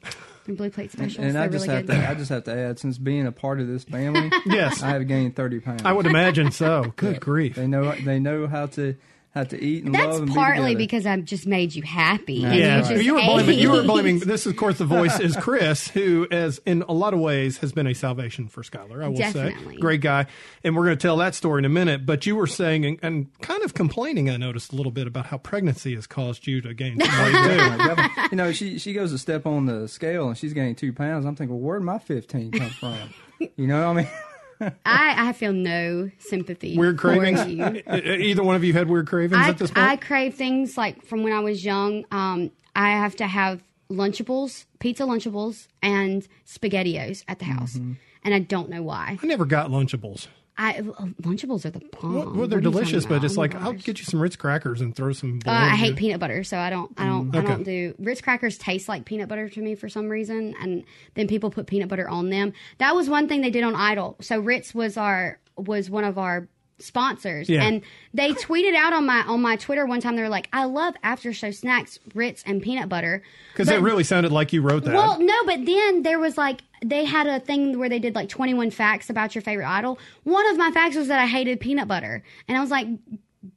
[0.45, 1.25] and blue plate And, specials.
[1.25, 1.93] and I just really have good.
[1.95, 4.83] to I just have to add, since being a part of this family, Yes.
[4.83, 5.81] I have gained thirty pounds.
[5.85, 6.93] I would imagine so.
[6.97, 7.55] Good grief!
[7.55, 8.95] They know they know how to
[9.31, 10.77] how to eat and love That's and be partly together.
[10.77, 12.43] because I've just made you happy.
[12.43, 13.59] and Yeah, you, just you were blaming.
[13.59, 14.19] You were blaming.
[14.19, 17.59] This, is, of course, the voice is Chris, who, as in a lot of ways,
[17.59, 19.03] has been a salvation for Skylar.
[19.03, 19.75] I will Definitely.
[19.75, 20.25] say, great guy,
[20.63, 22.07] and we're going to tell that story in a minute.
[22.07, 24.29] But you were saying and, and kind of complaining.
[24.31, 27.31] I noticed a little bit about how pregnancy has caused you to gain some weight
[27.33, 27.39] too.
[27.89, 30.91] Yeah, you know, she she goes to step on the scale and she's gaining two
[30.91, 31.25] pounds.
[31.25, 32.97] I'm thinking, well, where'd my fifteen come from?
[33.39, 34.11] You know, what I mean,
[34.85, 36.77] I, I feel no sympathy.
[36.77, 37.39] Weird for cravings.
[37.87, 39.87] Either one of you had weird cravings I, at this point.
[39.87, 42.05] I crave things like from when I was young.
[42.11, 47.93] Um, I have to have Lunchables, pizza Lunchables, and SpaghettiOs at the house, Mm-hmm.
[48.23, 49.17] and I don't know why.
[49.21, 50.27] I never got Lunchables.
[50.61, 50.73] I
[51.21, 52.13] Lunchables are the bomb.
[52.13, 53.37] Well, well, they're delicious, but it's?
[53.37, 55.39] Like I'll get you some Ritz crackers and throw some.
[55.47, 56.91] Uh, I hate peanut butter, so I don't.
[56.97, 57.33] I don't.
[57.33, 57.47] I Okay.
[57.47, 58.57] don't do Ritz crackers.
[58.57, 62.09] Taste like peanut butter to me for some reason, and then people put peanut butter
[62.09, 62.51] on them.
[62.79, 64.17] That was one thing they did on Idol.
[64.19, 67.63] So Ritz was our was one of our sponsors, Yeah.
[67.63, 67.81] and
[68.13, 70.15] they tweeted out on my on my Twitter one time.
[70.15, 73.21] They were like, "I love after show snacks, Ritz and peanut butter."
[73.53, 74.93] because it really sounded like you wrote that.
[74.93, 78.29] well, no, but then there was like they had a thing where they did like
[78.29, 79.99] 21 facts about your favorite idol.
[80.23, 82.87] One of my facts was that I hated peanut butter, and I was like,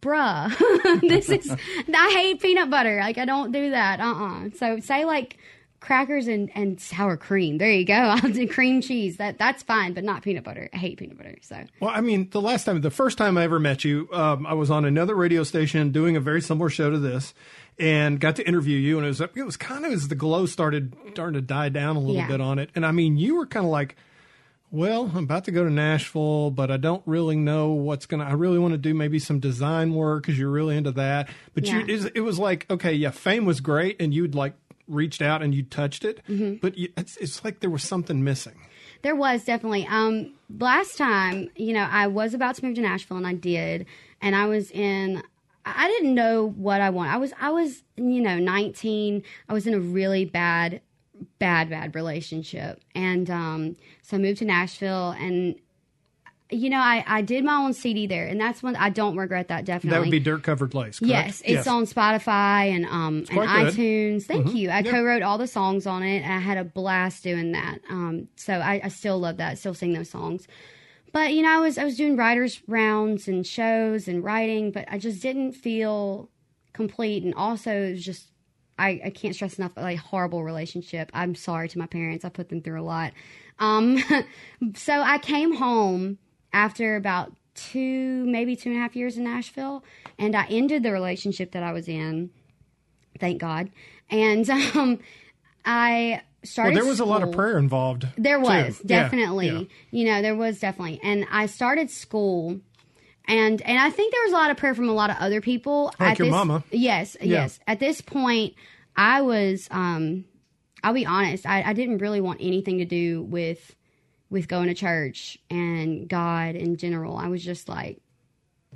[0.00, 1.50] "Bruh, this is
[1.94, 2.98] I hate peanut butter.
[3.00, 4.00] Like I don't do that.
[4.00, 5.36] Uh uh So say like
[5.82, 7.58] crackers and and sour cream.
[7.58, 7.92] There you go.
[7.94, 9.18] I'll do cream cheese.
[9.18, 10.70] That that's fine, but not peanut butter.
[10.72, 11.36] I hate peanut butter.
[11.42, 14.46] So Well, I mean, the last time, the first time I ever met you, um,
[14.46, 17.34] I was on another radio station doing a very similar show to this,
[17.78, 18.96] and got to interview you.
[18.96, 21.96] And it was it was kind of as the glow started starting to die down
[21.96, 22.28] a little Yeah.
[22.28, 22.70] bit on it.
[22.74, 23.96] And I mean, you were kind of like,
[24.70, 28.24] "Well, I'm about to go to Nashville, but I don't really know what's gonna.
[28.24, 31.66] I really want to do maybe some design work because you're really into that." But
[31.66, 31.84] you, Yeah.
[32.06, 34.54] it, it was like, okay, yeah, fame was great, and you'd like
[34.92, 36.56] reached out and you touched it, Mm-hmm.
[36.62, 38.54] but you, it's it's like there was something missing.
[39.02, 39.86] There was definitely.
[39.90, 43.86] Um, last time, you know, I was about to move to Nashville, and I did,
[44.20, 45.22] and I was in.
[45.64, 47.12] I didn't know what I want.
[47.12, 49.22] I was, I was, you know, nineteen.
[49.48, 50.80] I was in a really bad,
[51.38, 55.56] bad, bad relationship, and um, so I moved to Nashville, and
[56.52, 59.48] you know, I I did my own CD there, and that's when I don't regret
[59.48, 59.64] that.
[59.64, 60.98] Definitely, That would be dirt covered lace.
[60.98, 61.10] Correct?
[61.10, 63.38] Yes, it's on Spotify and um and good.
[63.48, 63.80] Mm-hmm.
[63.80, 64.22] iTunes.
[64.24, 64.70] Thank you.
[64.70, 64.90] I Yeah.
[64.90, 66.24] co-wrote all the songs on it.
[66.24, 67.78] I had a blast doing that.
[67.90, 69.58] Um, so I, I still love that.
[69.58, 70.46] Still sing those songs.
[71.12, 74.86] But you know, I was I was doing writers rounds and shows and writing, but
[74.88, 76.30] I just didn't feel
[76.72, 77.22] complete.
[77.22, 78.28] And also, it was just
[78.78, 81.10] I, I can't stress enough like horrible relationship.
[81.12, 82.24] I'm sorry to my parents.
[82.24, 83.12] I put them through a lot.
[83.58, 83.98] Um,
[84.74, 86.18] so I came home
[86.52, 89.84] after about two, maybe two and a half years in Nashville,
[90.18, 92.30] and I ended the relationship that I was in.
[93.18, 93.70] Thank God.
[94.10, 94.98] And um,
[95.64, 96.76] I Well, started.
[96.76, 98.06] there was a lot of prayer involved.
[98.16, 99.64] There was Yeah, definitely, yeah.
[99.98, 102.58] you know, there was definitely, and I started school,
[103.28, 105.40] and and I think there was a lot of prayer from a lot of other
[105.40, 105.92] people.
[106.00, 106.64] Like At your this- mama.
[106.70, 107.60] Yes, yes.
[107.66, 108.54] At this point,
[108.96, 110.24] I was, um,
[110.82, 113.74] I'll be honest, I, I didn't really want anything to do with
[114.32, 117.16] with going to church and God in general.
[117.16, 118.00] I was just like,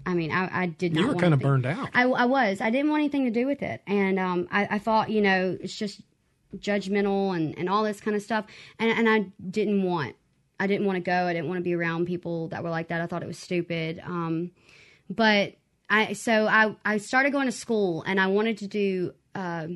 [0.04, 1.00] I mean, I, I did not.
[1.00, 1.88] You were kind of burned out.
[1.94, 2.60] I, I was.
[2.60, 5.56] I didn't want anything to do with it, and um, I, I thought, you know,
[5.60, 6.02] it's just
[6.56, 8.44] judgmental and, and all this kind of stuff,
[8.78, 10.14] and and I didn't want.
[10.60, 11.26] I didn't want to go.
[11.26, 13.00] I didn't want to be around people that were like that.
[13.00, 14.00] I thought it was stupid.
[14.04, 14.52] Um,
[15.08, 15.54] but
[15.88, 19.68] I so I I started going to school, and I wanted to do uh,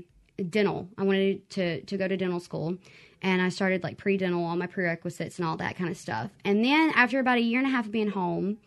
[0.48, 0.88] dental.
[0.98, 2.76] I wanted to to go to dental school.
[3.22, 6.30] And I started like pre dental, all my prerequisites and all that kind of stuff.
[6.44, 8.59] And then after about a year and a half of being home,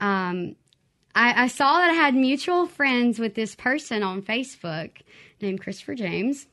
[0.00, 0.54] um,
[1.14, 4.90] I, I saw that I had mutual friends with this person on Facebook
[5.40, 6.46] named Christopher James,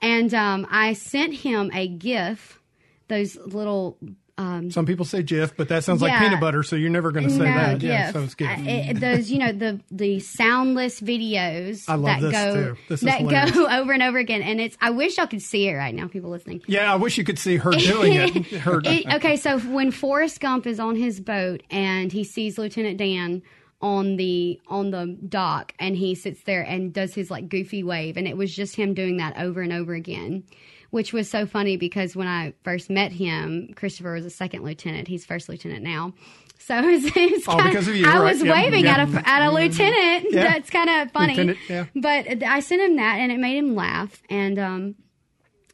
[0.00, 2.60] and um, I sent him a GIF,
[3.08, 3.96] those little
[4.38, 7.24] um, Some people say Jif, but that sounds like peanut butter, so you're never going
[7.26, 7.78] to say no, that.
[7.80, 7.90] GIF.
[7.90, 8.48] Yeah, so it's good.
[8.66, 12.76] It- those you know the the soundless videos I love that this, go too.
[12.88, 13.50] This is that hilarious.
[13.52, 16.06] go over and over again, and it's I wish y'all could see it right now,
[16.08, 16.62] people listening.
[16.66, 18.46] yeah, I wish you could see her doing it.
[18.58, 22.96] Her, It- okay, so when Forrest Gump is on his boat and he sees Lieutenant
[22.96, 23.42] Dan
[23.80, 28.16] on the on the dock and he sits there and does his like goofy wave
[28.16, 30.42] and it was just him doing that over and over again
[30.90, 35.08] which was so funny because when I first met him Christopher was a second lieutenant.
[35.08, 36.12] He's first lieutenant now.
[36.58, 38.32] So it was, it Oh, because of you, I right.
[38.32, 40.32] was waving at a at a lieutenant.
[40.32, 40.42] Yeah.
[40.44, 41.56] that's kind of funny
[41.94, 44.22] but I sent him that and it made him laugh.
[44.28, 44.94] And um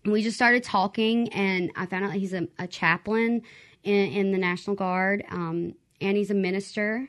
[0.05, 3.41] we just started talking and i found out he's a, a chaplain
[3.83, 7.09] in, in the national guard um, and he's a minister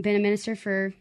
[0.00, 0.94] been a minister for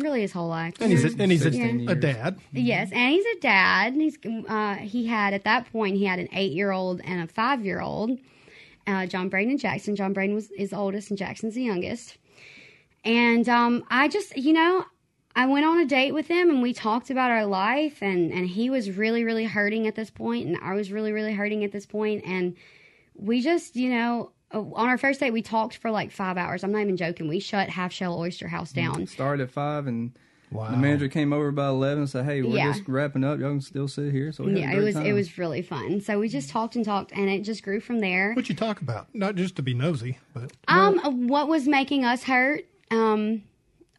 [0.00, 0.74] really his whole life.
[0.80, 2.38] And he's a, and he's a, 16 a dad.
[2.52, 6.28] yes and he's a dad he's uh, he had at that point he had an
[6.32, 8.18] eight year old and a five year old
[8.86, 9.96] uh, john braden and jackson.
[9.96, 12.16] John braden was his oldest and jackson's the youngest.
[13.04, 14.84] And um, I just, you know,
[15.34, 18.46] I went on a date with him and we talked about our life and and
[18.46, 21.72] he was really really hurting at this point and I was really really hurting at
[21.72, 22.56] this point and
[23.14, 26.64] we just, you know, on our first date we talked for like 5 hours.
[26.64, 27.28] I'm not even joking.
[27.28, 29.06] We shut Half Shell Oyster House down.
[29.06, 30.12] Started at five, and
[30.50, 30.72] Wow.
[30.72, 32.72] the manager came over about eleven and said, "Hey, we're Yeah.
[32.72, 33.38] just wrapping up.
[33.38, 35.06] Y'all can still sit here." So we had a Yeah, it was time.
[35.06, 36.00] it was really fun.
[36.00, 38.32] So we just talked and talked and it just grew from there.
[38.32, 39.06] What'd you talk about?
[39.14, 42.64] Not just to be nosy, but Um, what was making us hurt?
[42.90, 43.42] Um,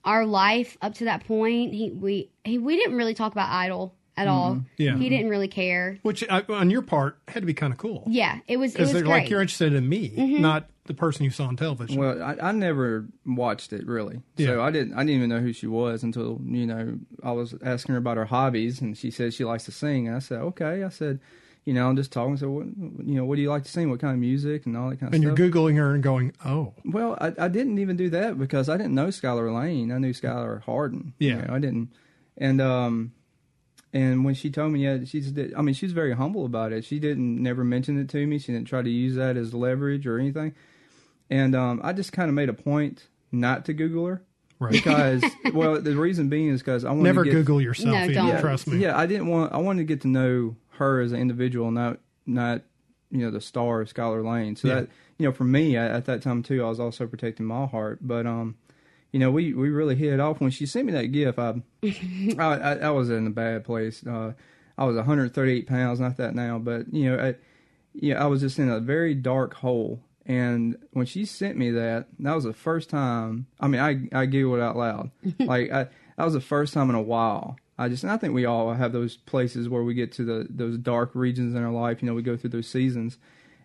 [0.03, 1.73] our life up to that point.
[1.73, 4.61] He we he we didn't really talk about Idol at all.
[4.77, 4.97] Yeah.
[4.97, 5.97] he didn't really care.
[6.03, 8.03] which uh, on your part had to be kind of cool.
[8.07, 9.11] Yeah, it was it Because was they're great.
[9.11, 9.23] Mm-hmm.
[9.23, 11.99] like you're interested in me, not the person you saw on television.
[11.99, 14.47] Well, I, I never watched it really, Yeah.
[14.47, 14.93] so I didn't.
[14.95, 18.17] I didn't even know who she was until you know I was asking her about
[18.17, 20.07] her hobbies, and she said she likes to sing.
[20.07, 20.83] And I said, okay.
[20.83, 21.19] I said,
[21.65, 22.35] you know, I'm just talking.
[22.37, 23.89] So, what, you know, what do you like to sing?
[23.91, 25.29] What kind of music and all that kind of stuff?
[25.29, 28.67] and you're googling her and going, "Oh, Well, I, I didn't even do that because
[28.67, 29.91] I didn't know Skylar Laine.
[29.91, 31.13] I knew Skylar Harden.
[31.19, 31.45] you Yeah.
[31.45, 31.89] know, I didn't.
[32.37, 33.11] And um,
[33.93, 35.33] and when she told me, yeah, she's.
[35.55, 36.85] I mean, she's very humble about it.
[36.85, 38.39] She didn't never mention it to me.
[38.39, 40.53] She didn't try to use that as leverage or anything.
[41.29, 44.23] And um, I just kind of made a point not to Google her
[44.59, 45.23] right." because,
[45.53, 47.87] well, the reason being is because I wanted Never to get, Google yourself.
[47.89, 48.39] No, either, don't.
[48.39, 48.77] Trust me.
[48.77, 49.53] Yeah, I didn't want.
[49.53, 52.61] I wanted to get to know her as an individual, not not
[53.09, 54.55] you know the star of Skylar Laine.
[54.55, 54.75] So Yeah.
[54.75, 57.65] that you know, for me I, at that time too, I was also protecting my
[57.65, 57.99] heart.
[58.01, 58.55] But um,
[59.11, 61.37] you know, we we really hit it off when she sent me that gift.
[61.37, 61.55] I
[62.37, 64.05] I, I, I was in a bad place.
[64.05, 64.33] Uh,
[64.77, 67.35] I was 138 pounds, not that now, but you know, I,
[67.93, 70.01] yeah, I was just in a very dark hole.
[70.25, 73.47] And when she sent me that, that was the first time.
[73.59, 75.11] I mean, I I giggled out loud.
[75.39, 77.57] like I, that was the first time in a while.
[77.77, 80.47] I just, and I think we all have those places where we get to the
[80.49, 82.01] those dark regions in our life.
[82.01, 83.17] You know, we go through those seasons,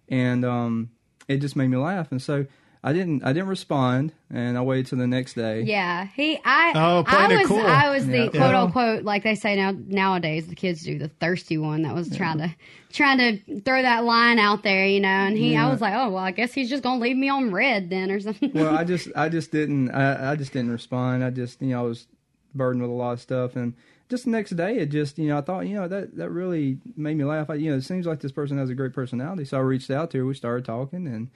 [0.08, 0.90] and um,
[1.28, 2.10] it just made me laugh.
[2.10, 2.46] And so
[2.88, 5.62] I didn't, I didn't respond, and I waited till the next day.
[5.62, 6.38] Yeah, he.
[6.44, 6.72] I.
[6.76, 7.48] Oh, I playing it was.
[7.48, 7.66] cool.
[7.66, 8.28] I was the Yeah.
[8.28, 10.46] quote unquote like they say now nowadays.
[10.46, 12.54] The kids do the thirsty one that was trying to
[12.92, 15.08] trying to throw that line out there, you know.
[15.08, 17.50] And he, I was like, oh well, I guess he's just gonna leave me on
[17.50, 18.52] red then or something.
[18.54, 21.24] well, I just I just didn't I, I just didn't respond.
[21.24, 22.06] I just you know I was
[22.54, 23.74] burdened with a lot of stuff, and
[24.08, 26.78] just the next day it just you know I thought you know that that really
[26.96, 27.50] made me laugh.
[27.50, 29.90] I, you know it seems like this person has a great personality, so I reached
[29.90, 30.24] out to her.
[30.24, 31.30] We started talking, and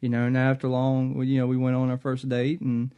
[0.00, 2.90] you know, and after long, we, you know, we went on our first date and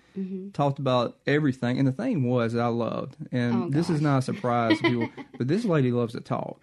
[0.53, 1.79] talked about everything.
[1.79, 5.09] And the thing was I loved, and Oh, this is not a surprise to people,
[5.39, 6.61] but this lady loves to talk.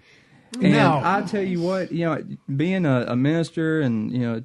[0.54, 1.02] And No.
[1.04, 2.24] I tell you what, you know,
[2.56, 4.44] being a, a minister and you know,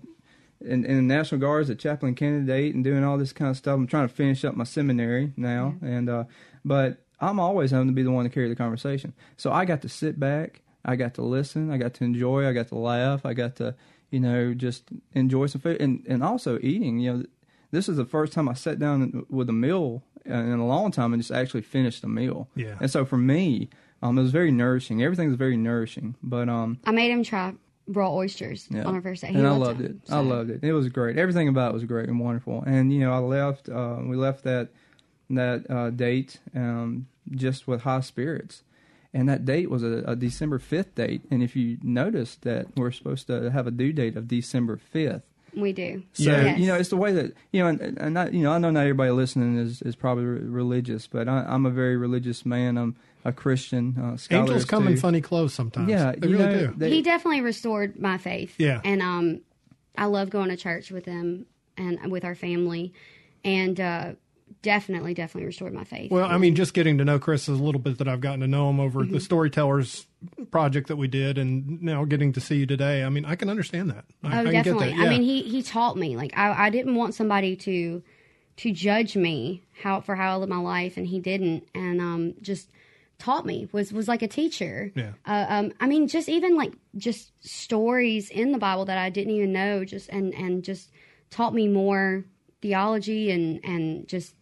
[0.61, 3.57] in, in the National Guard as a chaplain candidate and doing all this kind of
[3.57, 6.25] stuff, I'm trying to finish up my seminary now, and uh,
[6.65, 9.13] but I'm always having to be the one to carry the conversation.
[9.37, 12.53] So I got to sit back, I got to listen, I got to enjoy, I
[12.53, 13.75] got to laugh, I got to,
[14.15, 17.01] you know, just enjoy some food, and and also eating.
[17.01, 17.25] You know,
[17.73, 21.13] this is the first time I sat down with a meal in a long time
[21.13, 22.49] and just actually finished a meal.
[22.55, 22.77] Yeah.
[22.81, 23.69] And so for me,
[24.03, 25.03] um, it was very nourishing.
[25.03, 27.55] Everything was very nourishing, but um, I made him try
[27.89, 28.85] raw oysters yeah.
[28.85, 29.33] on our first date.
[29.33, 30.09] He and I loved them, it.
[30.09, 30.17] so.
[30.17, 30.63] I loved it.
[30.63, 31.19] It was great.
[31.19, 32.63] Everything about it was great and wonderful.
[32.65, 33.69] And you know, I left.
[33.69, 34.69] Uh, we left that
[35.31, 38.63] that uh, date um, just with high spirits.
[39.15, 41.23] And that date was a, a December 5th date.
[41.31, 45.23] And if you notice that we're supposed to have a due date of December 5th.
[45.57, 46.03] We do.
[46.15, 46.59] So, Yes.
[46.59, 48.71] you know, it's the way that, you know, and, and not, you know, I know
[48.73, 52.77] not everybody listening is, is probably re- religious, but I, I'm a very religious man.
[52.77, 53.95] I'm a Christian.
[53.97, 55.89] Uh, Skylar Angels is come in funny clothes sometimes.
[55.89, 56.75] Yeah, they you really know, do.
[56.77, 58.57] they- he definitely restored my faith.
[58.59, 58.81] Yeah.
[58.85, 59.43] And um,
[59.97, 61.47] I love going to church with him
[61.77, 62.93] and with our family,
[63.45, 64.13] and uh,
[64.63, 66.11] definitely, definitely restored my faith.
[66.11, 68.41] Well, I mean, just getting to know Chris is a little bit that I've gotten
[68.41, 69.13] to know him over Mm-hmm.
[69.15, 70.07] the Storytellers
[70.51, 73.05] project that we did, and now getting to see you today.
[73.05, 74.05] I mean, I can understand that.
[74.23, 74.89] I, Oh, I definitely.
[74.89, 75.03] Get that.
[75.03, 75.07] Yeah.
[75.07, 76.17] I mean, he he taught me.
[76.17, 78.03] Like I, I didn't want somebody to
[78.59, 81.67] to judge me how for how I lived my life, and he didn't.
[81.75, 82.71] And um, just
[83.19, 84.91] taught me was was like a teacher.
[84.95, 85.13] Yeah.
[85.27, 89.35] Uh, um, I mean, just even like just stories in the Bible that I didn't
[89.35, 89.85] even know.
[89.85, 90.91] Just and and just
[91.31, 92.25] taught me more
[92.63, 94.35] theology and and just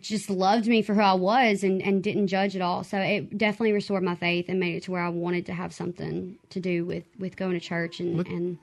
[0.00, 2.84] just loved me for who I was and, and didn't judge at all.
[2.84, 5.72] So it definitely restored my faith and made it to where I wanted to have
[5.72, 8.58] something to do with, with going to church and, and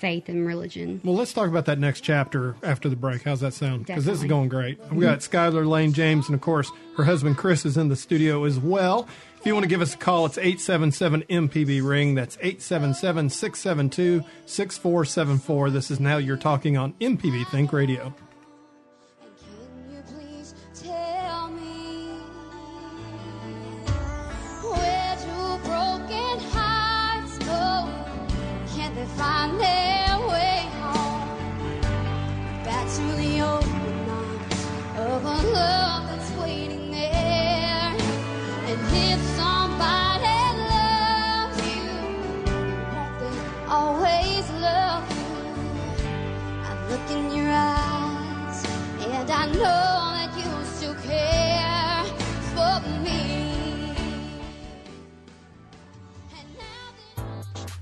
[0.00, 1.00] faith and religion.
[1.04, 3.22] Well, let's talk about that next chapter after the break.
[3.22, 3.86] How's that sound?
[3.86, 4.80] Because this is going great.
[4.90, 8.44] We got Skylar Laine James, and of course, her husband Chris is in the studio
[8.44, 9.06] as well.
[9.38, 12.14] If you want to give us a call, it's 877 MPB Ring.
[12.14, 15.70] That's 877 672 6474.
[15.70, 18.14] This is Now You're Talking on MPB Think Radio.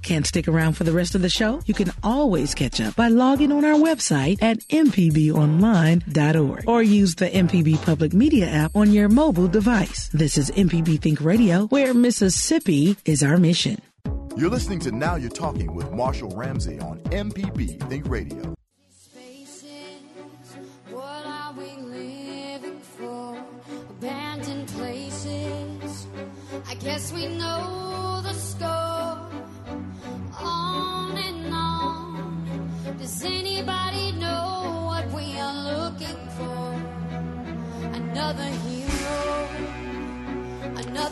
[0.09, 1.61] Can't stick around for the rest of the show?
[1.67, 7.29] You can always catch up by logging on our website at mpbonline.org or use the
[7.29, 10.09] MPB Public Media app on your mobile device.
[10.09, 13.83] This is MPB Think Radio, where Mississippi is our mission.
[14.35, 18.55] You're listening to Now You're Talking with Marshall Ramsey on MPB Think Radio.
[18.91, 20.57] spaces,
[20.91, 21.27] what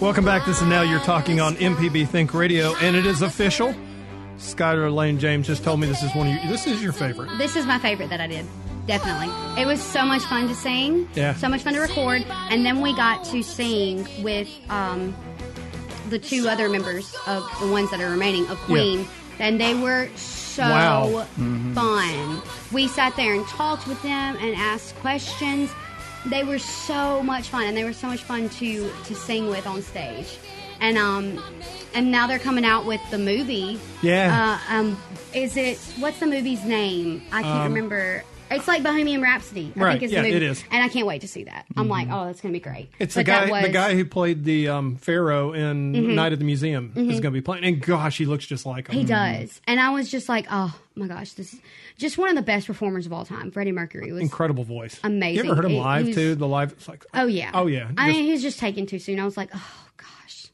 [0.00, 0.44] Welcome back.
[0.44, 3.74] This is Now You're Talking on MPB Think Radio, and it is official.
[4.36, 7.30] Skylar Laine James just told me this is one of your, this is your favorite.
[7.38, 8.44] This is my favorite that I did.
[8.86, 9.28] Definitely.
[9.60, 11.08] It was so much fun to sing.
[11.14, 11.34] Yeah.
[11.34, 12.22] So much fun to record.
[12.50, 15.16] And then we got to sing with um,
[16.10, 19.08] the two other members of the ones that are remaining of Queen.
[19.38, 21.26] And they were so Wow.
[21.74, 22.42] fun.
[22.72, 25.70] We sat there and talked with them and asked questions.
[26.26, 29.66] They were so much fun and they were so much fun to to sing with
[29.66, 30.38] on stage.
[30.80, 31.42] And um
[31.94, 33.78] and now they're coming out with the movie.
[34.02, 34.58] Yeah.
[34.68, 34.98] Uh, um,
[35.32, 37.22] is it what's the movie's name?
[37.32, 38.24] I can't Um, remember.
[38.50, 39.72] It's like Bohemian Rhapsody.
[39.76, 40.36] I Right, think is yeah, the movie.
[40.44, 40.64] it is.
[40.70, 41.66] And I can't wait to see that.
[41.76, 42.90] I'm like, oh, that's gonna be great.
[42.98, 43.62] It's But the guy, was, Mm-hmm.
[43.62, 47.30] the guy who played the um, Pharaoh in Night at the Museum is going to
[47.32, 47.64] be playing.
[47.64, 48.94] And gosh, he looks just like him.
[48.94, 51.60] He does, and I was just like, oh my gosh, this is
[51.98, 53.50] just one of the best performers of all time.
[53.50, 54.98] Freddie Mercury was Incredible voice.
[55.02, 55.44] Amazing.
[55.46, 56.34] You ever heard him live was- too?
[56.36, 57.50] The live, it's like, Oh yeah.
[57.52, 57.90] Oh, yeah.
[57.98, 59.18] I mean, he was just taken too soon.
[59.18, 60.48] I was like, oh gosh,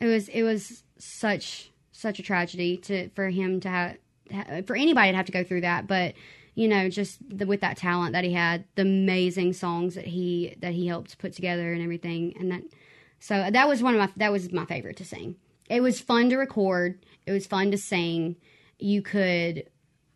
[0.00, 5.10] it was it was such such a tragedy to for him to have for anybody
[5.12, 5.86] to have to go through that.
[5.86, 6.14] But
[6.54, 10.54] you know, just the, with that talent that he had, the amazing songs that he
[10.60, 12.62] that he helped put together and everything, and that
[13.20, 15.36] so that was one of my that was my favorite to sing.
[15.70, 17.04] It was fun to record.
[17.26, 18.36] It was fun to sing.
[18.78, 19.70] You could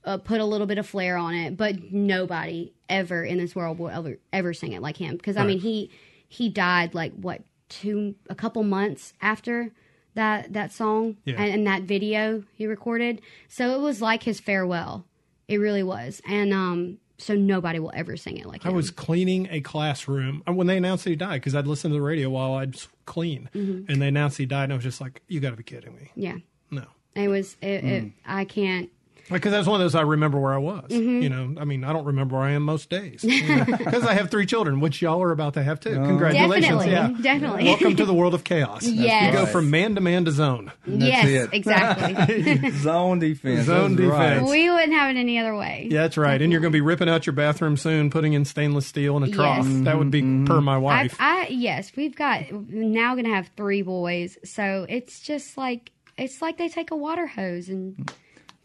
[0.05, 3.79] uh, put a little bit of flair on it, but nobody ever in this world
[3.79, 5.17] will ever ever sing it like him.
[5.17, 5.91] Because I mean, he
[6.29, 9.73] he died like what two a couple months after
[10.15, 11.35] that that song Yeah.
[11.39, 13.21] and, and that video he recorded.
[13.49, 15.07] So it was like his farewell.
[15.49, 18.75] It really was, and um, so nobody will ever sing it like I him.
[18.75, 21.99] was cleaning a classroom uh, when they announced that he died because I'd listened to
[21.99, 23.91] the radio while I'd clean, Mm-hmm.
[23.91, 25.95] and they announced he died, and I was just like, "You got to be kidding
[25.95, 26.37] me!" yeah.
[26.71, 26.85] No,
[27.15, 27.57] It was.
[27.63, 28.91] It, it, I can't.
[29.31, 30.89] Because that's one of those I remember where I was.
[30.89, 31.23] Mm-hmm.
[31.23, 34.31] You know, I mean, I don't remember where I am most days because I have
[34.31, 35.95] three children, which y'all are about to have too.
[35.95, 36.85] Congratulations!
[36.85, 37.65] Definitely, yeah, definitely.
[37.65, 38.85] Welcome to the world of chaos.
[38.85, 39.33] Yes.
[39.33, 40.73] you go from man to man to zone.
[40.87, 41.51] yes, it.
[41.53, 42.71] exactly.
[42.77, 43.67] Zone defense.
[43.67, 44.35] Zone that's right.
[44.35, 44.51] defense.
[44.51, 45.89] we wouldn't have it any other way.
[45.91, 46.41] Yeah, that's right.
[46.41, 49.25] And you're going to be ripping out your bathroom soon, putting in stainless steel in
[49.25, 49.67] a trough.
[49.67, 49.85] Yes.
[49.85, 51.17] That would be per my I, wife.
[51.19, 56.41] I yes, we've got now going to have three boys, so it's just like it's
[56.41, 58.11] like they take a water hose and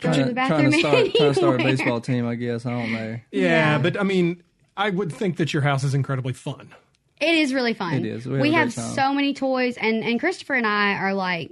[0.02, 2.66] go to the Trying, trying to start, trying to start a baseball team, I guess.
[2.66, 3.20] I don't know.
[3.32, 3.78] yeah, yeah.
[3.78, 4.44] but I mean,
[4.76, 6.74] I would think that your house is incredibly fun.
[7.20, 7.94] It is really fun.
[7.94, 8.26] It is.
[8.26, 8.96] We have have time.
[8.96, 11.52] so many toys, and and Christopher and I are like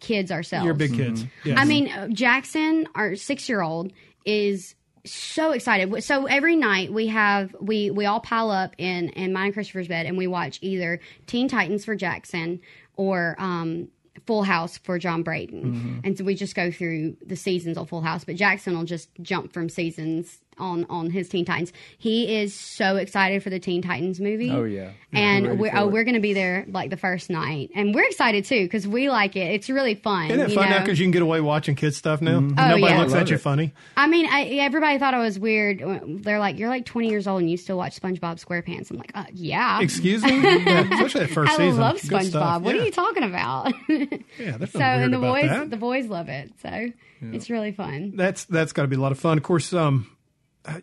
[0.00, 0.64] kids ourselves.
[0.64, 1.24] You're big kids.
[1.44, 1.58] Yes.
[1.60, 3.92] I mean, uh, Jackson, our six year old,
[4.24, 4.74] is
[5.04, 6.02] so excited.
[6.02, 9.88] So every night we have we we all pile up in in mine and Christopher's
[9.88, 12.60] bed, and we watch either Teen Titans for Jackson
[12.96, 13.88] or um,
[14.26, 15.98] Full House for John Braden, mm-hmm.
[16.04, 18.24] and so we just go through the seasons of Full House.
[18.24, 21.72] But Jackson will just jump from seasons on on his Teen Titans.
[21.98, 24.50] He is so excited for the Teen Titans movie.
[24.50, 24.90] Oh, yeah.
[25.12, 25.92] and Ready we're oh it.
[25.92, 29.36] we're gonna be there like the first night, and we're excited too because we like
[29.36, 29.52] it.
[29.54, 30.30] It's really fun.
[30.30, 32.36] Isn't it you fun now because you can get away watching kids stuff now?
[32.36, 32.98] Oh, Nobody yeah.
[33.00, 33.40] looks I at love you it.
[33.40, 33.72] funny.
[33.96, 35.82] I mean, I, everybody thought I was weird.
[36.22, 39.12] They're like, "You're like 20 years old and you still watch SpongeBob SquarePants." I'm like,
[39.14, 40.34] uh, "Yeah, Excuse me?
[40.64, 41.80] Yeah, especially that first I season.
[41.80, 42.62] love SpongeBob.
[42.62, 42.82] What yeah.
[42.82, 43.72] are you talking about?"
[44.38, 45.70] Yeah, there's so, weird and the about boys, that.
[45.70, 46.52] the boys love it.
[46.60, 46.88] So
[47.22, 48.12] it's really fun.
[48.16, 49.38] that's that's got to be a lot of fun.
[49.38, 50.10] Of course, um,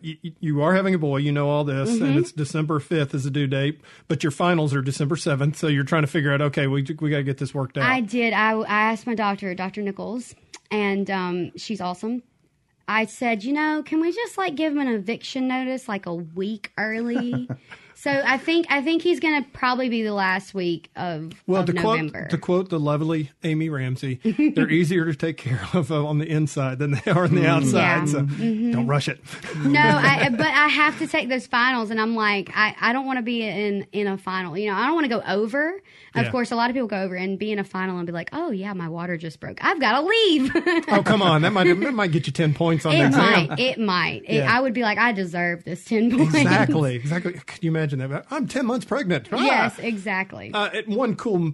[0.00, 1.18] you, you are having a boy.
[1.18, 2.04] You know all this, Mm-hmm.
[2.04, 3.80] and it's December fifth is the due date.
[4.08, 6.40] But your finals are December seventh, so you're trying to figure out.
[6.40, 7.84] Okay, we we got to get this worked out.
[7.90, 8.32] I did.
[8.32, 9.82] I, I asked my doctor, Dr.
[9.82, 10.34] Nichols,
[10.70, 12.22] and um, she's awesome.
[12.88, 16.14] I said, you know, can we just like give him an eviction notice like a
[16.14, 17.48] week early?
[17.94, 21.66] so I think I think he's gonna probably be the last week of, well, of
[21.66, 22.20] to November.
[22.20, 24.20] quote to quote the lovely Amy Ramsey,
[24.54, 27.46] they're easier to take care of uh, on the inside than they are on the
[27.46, 28.02] outside.
[28.02, 28.12] Mm.
[28.12, 28.22] Yeah.
[28.22, 28.70] Mm-hmm.
[28.72, 29.20] So don't rush it.
[29.64, 33.06] no, I, but I have to take those finals, and I'm like, I, I don't
[33.06, 34.56] want to be in in a final.
[34.58, 35.80] You know, I don't want to go over.
[36.14, 36.30] Of Yeah.
[36.30, 38.28] course, a lot of people go over and be in a final and be like,
[38.32, 39.64] oh yeah, my water just broke.
[39.64, 40.50] I've got to leave.
[40.88, 43.46] Oh come on, that might that might get you ten points on the it exam.
[43.48, 43.58] might.
[43.58, 44.22] It might.
[44.26, 44.54] It, Yeah.
[44.56, 46.34] I would be like, I deserve this ten points.
[46.34, 47.32] Exactly, exactly.
[47.32, 48.26] Can you imagine that?
[48.30, 49.28] I'm ten months pregnant.
[49.32, 49.42] Ah!
[49.44, 50.50] Yes, exactly.
[50.52, 51.52] Uh, and one cool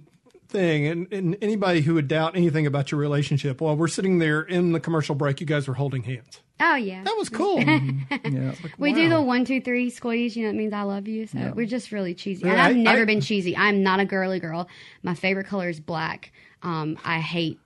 [0.48, 4.40] thing, and, and anybody who would doubt anything about your relationship, while we're sitting there
[4.40, 6.40] in the commercial break, you guys were holding hands.
[6.60, 7.02] oh yeah.
[7.04, 7.62] That was cool.
[8.24, 8.54] Yeah.
[8.78, 10.36] We do the one, two, three squeeze.
[10.36, 11.26] You know, it means I love you.
[11.26, 12.42] So we're just really cheesy.
[12.44, 13.56] And Yeah, I've I- never I- been cheesy.
[13.56, 14.68] I'm not a girly girl.
[15.02, 16.32] My favorite color is black.
[16.62, 17.58] Um, I hate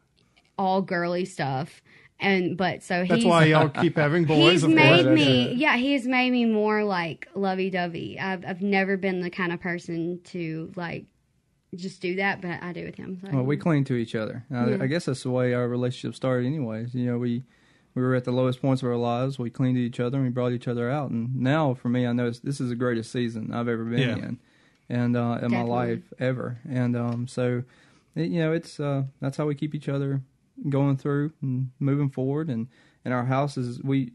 [0.59, 1.83] all girly stuff.
[2.23, 4.62] And but so That's he's why y'all keep having boys.
[4.62, 5.14] he's made course.
[5.16, 8.18] me yeah he's made me more like lovey dovey.
[8.18, 11.07] I've I've never been the kind of person to like
[11.75, 13.18] just do that, but I do with him.
[13.23, 13.29] So.
[13.33, 14.45] Well, we cling to each other.
[14.53, 16.95] I, I guess that's the way our relationship started, anyways.
[16.95, 17.45] You know, we
[17.95, 19.39] we were at the lowest points of our lives.
[19.39, 21.11] We clinged to each other and we brought each other out.
[21.11, 23.99] And now, for me, I know it's, this is the greatest season I've ever been
[24.01, 24.16] Yeah.
[24.16, 24.39] in,
[24.89, 26.59] and uh, in my life ever.
[26.68, 27.62] And um, so,
[28.14, 30.20] it, you know, it's uh, that's how we keep each other
[30.69, 32.49] going through and moving forward.
[32.49, 32.69] And
[33.05, 34.13] and our house is we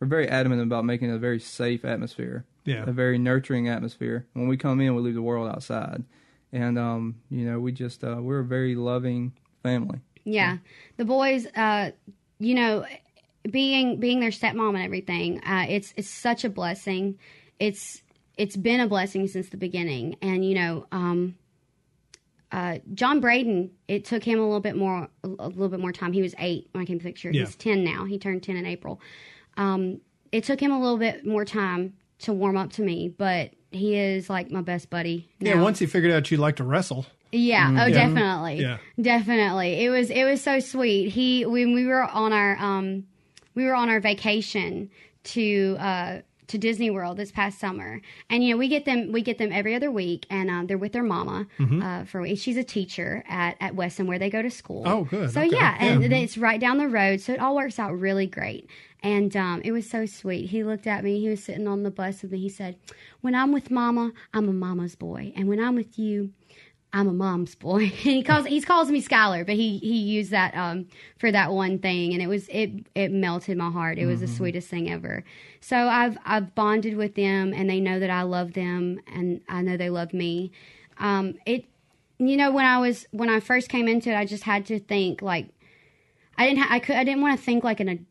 [0.00, 2.44] we're very adamant about making a very safe atmosphere.
[2.64, 2.82] Yeah.
[2.84, 4.26] a very nurturing atmosphere.
[4.32, 6.02] When we come in, we leave the world outside.
[6.52, 9.32] And um, you know, we just uh, we're a very loving
[9.62, 10.00] family.
[10.24, 10.58] Yeah,
[10.96, 11.92] the boys, uh,
[12.40, 12.84] you know,
[13.48, 17.18] being being their stepmom and everything, uh, it's it's such a blessing.
[17.60, 18.02] It's
[18.36, 21.36] it's been a blessing since the beginning, and you know, um,
[22.52, 26.12] uh, John Braden, it took him a little bit more a little bit more time.
[26.12, 27.30] He was eight when I came to the picture.
[27.30, 27.44] Yeah.
[27.44, 28.04] He's ten now.
[28.04, 29.00] He turned ten in April.
[29.56, 30.00] Um,
[30.32, 33.96] it took him a little bit more time to warm up to me, but he
[33.96, 35.28] is like my best buddy.
[35.40, 37.06] Yeah, once he figured out you like to wrestle.
[37.32, 37.84] Yeah.
[37.84, 38.60] Oh, definitely.
[38.60, 38.78] Yeah.
[39.00, 39.84] Definitely.
[39.84, 41.10] It was it was so sweet.
[41.10, 43.04] He when we were on our um
[43.54, 44.90] we were on our vacation
[45.24, 49.22] to uh to Disney World this past summer, and you know we get them we
[49.22, 51.82] get them every other week, and um, they're with their mama Mm-hmm.
[51.82, 52.38] uh, for a week.
[52.38, 54.82] She's a teacher at at Weston where they go to school.
[54.86, 55.30] Oh, good.
[55.32, 55.56] So Okay.
[55.56, 56.16] yeah, and Yeah.
[56.18, 58.68] it's right down the road, so it all works out really great.
[59.02, 60.50] And um, it was so sweet.
[60.50, 61.20] He looked at me.
[61.20, 62.38] He was sitting on the bus with me.
[62.38, 62.76] He said,
[63.20, 66.30] "When I'm with Mama, I'm a mama's boy, and when I'm with you,
[66.96, 67.82] I'm a mom's boy.
[67.82, 70.86] And he calls he calls me Skylar, but he he used that um
[71.18, 73.98] for that one thing, and it was it it melted my heart.
[73.98, 75.22] It was the sweetest thing ever.
[75.60, 79.60] So I've I've bonded with them, and they know that I love them, and I
[79.60, 80.52] know they love me.
[80.98, 81.66] Um, it
[82.18, 84.80] you know when I was when I first came into it, I just had to
[84.80, 85.48] think like
[86.38, 88.06] I didn't ha- I could I didn't want to think like an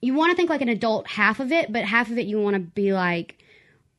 [0.00, 2.40] you want to think like an adult half of it, but half of it you
[2.40, 3.36] want to be like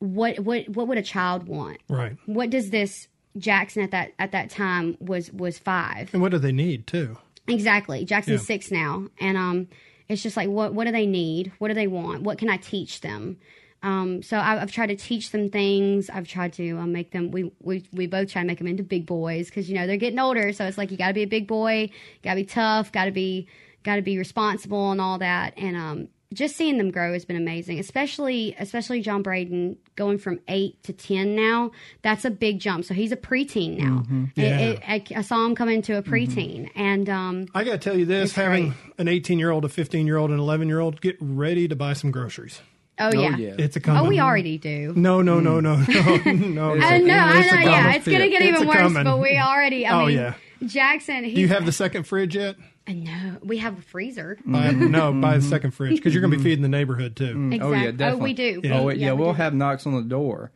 [0.00, 1.78] what what what would a child want?
[1.88, 2.16] Right.
[2.26, 3.06] what does this
[3.38, 7.16] Jackson at that at that time was was five And what do they need too?
[7.48, 8.04] exactly.
[8.04, 8.46] Jackson's Yeah.
[8.46, 9.68] six now, and um,
[10.08, 11.52] it's just like what what do they need?
[11.58, 12.22] What do they want?
[12.22, 13.38] What can I teach them?
[13.84, 16.08] Um, so I, I've tried to teach them things.
[16.08, 17.32] I've tried to um, make them.
[17.32, 19.96] We, we we both try to make them into big boys because you know they're
[19.96, 20.52] getting older.
[20.52, 21.90] So it's like you got to be a big boy,
[22.22, 23.48] got to be tough, got to be
[23.82, 25.54] got to be responsible and all that.
[25.56, 27.78] And um, just seeing them grow has been amazing.
[27.78, 31.70] Especially especially John Braden going from eight to ten now.
[32.02, 32.84] That's a big jump.
[32.84, 34.00] So he's a preteen now.
[34.04, 34.24] Mm-hmm.
[34.24, 34.58] It- Yeah.
[34.58, 36.12] it- I, I saw him come into a mm-hmm.
[36.12, 38.76] preteen, and um, I got to tell you this: having great.
[38.98, 41.76] an 18 year old, a 15 year old, an 11 year old, get ready to
[41.76, 42.60] buy some groceries.
[42.98, 43.36] oh Oh yeah.
[43.36, 43.54] yeah.
[43.58, 44.04] It's a coming.
[44.04, 44.92] Oh, we already do.
[44.96, 45.62] No, no, no, mm.
[45.64, 46.74] no, no, no.
[46.74, 47.92] It's I a- know, it's I a know, yeah.
[47.94, 49.04] It's gonna get It's even worse, coming.
[49.04, 49.86] but we already.
[49.86, 50.34] I Oh, mean, yeah.
[50.64, 51.24] Jackson.
[51.24, 52.54] He's, Do you have the second fridge yet?
[52.86, 54.38] And no, we have a freezer.
[54.44, 57.50] Buy, no, buy the second fridge because you're going to be feeding the neighborhood too.
[57.52, 57.60] Exactly.
[57.60, 58.20] Oh yeah, definitely.
[58.20, 58.60] Oh, we do.
[58.64, 58.78] Yeah.
[58.78, 59.36] Oh wait, yeah, we we'll do.
[59.36, 60.50] have knocks on the door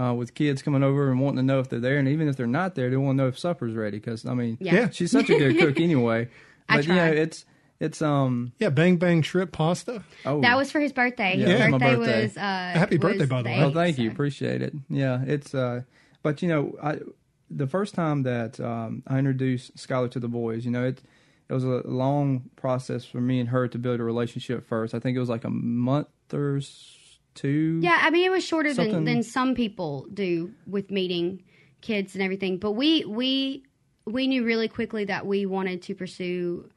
[0.00, 2.36] uh, with kids coming over and wanting to know if they're there, and even if
[2.36, 3.98] they're not there, they want to know if supper's ready.
[3.98, 4.74] Because I mean, Yeah.
[4.74, 4.90] Yeah.
[4.90, 6.28] she's such a good cook anyway.
[6.68, 7.16] I But you know, try.
[7.16, 7.44] it's
[7.80, 10.04] it's um Yeah, bang bang shrimp pasta.
[10.24, 11.36] oh That was for his birthday.
[11.36, 12.22] His Yeah, my birthday, birthday.
[12.22, 12.36] was.
[12.36, 12.40] Uh,
[12.74, 13.54] Happy birthday, was by the way.
[13.56, 14.08] eighth, Oh, thank you.
[14.08, 14.72] Appreciate it.
[14.88, 15.82] Yeah, it's uh
[16.22, 17.00] but you know, I
[17.50, 21.02] the first time that um I introduced Skylar to the boys, you know, it
[21.48, 24.94] it was a long process for me and her to build a relationship first.
[24.94, 26.60] I think it was like a month or
[27.34, 27.80] two.
[27.82, 31.42] Yeah, I mean, it was shorter than, Something- than some people do with meeting
[31.80, 32.58] kids and everything.
[32.58, 33.64] But we we
[34.04, 36.68] we knew really quickly that we wanted to pursue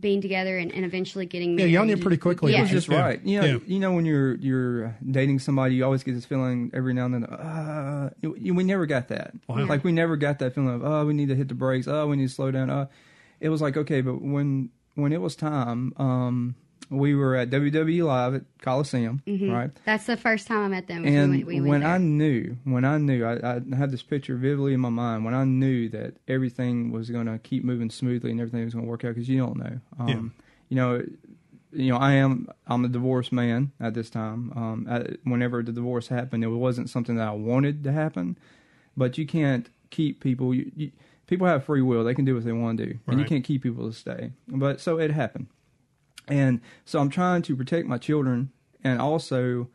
[0.00, 1.70] being together and, and eventually getting married.
[1.70, 2.52] Yeah, y'all knew pretty quickly.
[2.52, 2.60] Yeah.
[2.60, 3.00] It was just Yeah.
[3.02, 3.20] right.
[3.22, 3.58] You know, Yeah.
[3.66, 7.14] you know when you're you're dating somebody, you always get this feeling every now and
[7.14, 7.24] then.
[7.24, 9.34] Uh, you- we never got that.
[9.46, 9.66] Wow.
[9.66, 11.86] Like we never got that feeling of oh, we need to hit the brakes.
[11.86, 12.70] Oh, we need to slow down.
[12.70, 12.86] Uh,
[13.44, 16.54] it was like okay, but when when it was time, um,
[16.88, 19.70] we were at WWE Live at Coliseum, right?
[19.84, 21.04] That's the first time I met them.
[21.04, 21.90] And we went, we went when there.
[21.90, 25.26] I knew, when I knew, I, I had this picture vividly in my mind.
[25.26, 28.86] When I knew that everything was going to keep moving smoothly and everything was going
[28.86, 29.80] to work out, because you don't know.
[29.98, 30.44] Um, Yeah.
[30.70, 31.04] You know,
[31.72, 32.48] you know, I am.
[32.66, 34.52] I'm a divorced man at this time.
[34.56, 38.38] Um, I, whenever the divorce happened, it wasn't something that I wanted to happen,
[38.96, 40.54] but you can't keep people.
[40.54, 40.92] You, you,
[41.26, 43.44] people have free will; they can do what they want to do, and you can't
[43.44, 44.32] keep people to stay.
[44.48, 45.48] But so it happened.
[46.28, 48.50] And so I'm trying to protect my children
[48.82, 49.68] and also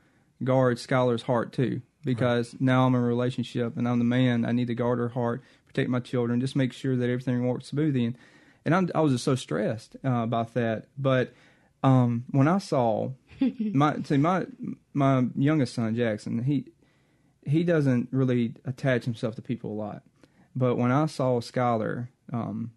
[0.43, 1.81] guard Skylar's heart too.
[2.05, 4.45] Because now I'm in a relationship and I'm the man.
[4.45, 7.67] I need to guard her heart, protect my children, just make sure that everything works
[7.67, 8.05] smoothly.
[8.05, 8.17] And,
[8.63, 10.87] and I'm, I was just so stressed uh, about that.
[10.97, 11.33] But
[11.83, 13.11] um, when I saw
[13.59, 14.45] my see my
[14.93, 16.67] my youngest son Jackson, he
[17.45, 20.03] he doesn't really attach himself to people a lot.
[20.59, 22.71] But when I saw Skylar um,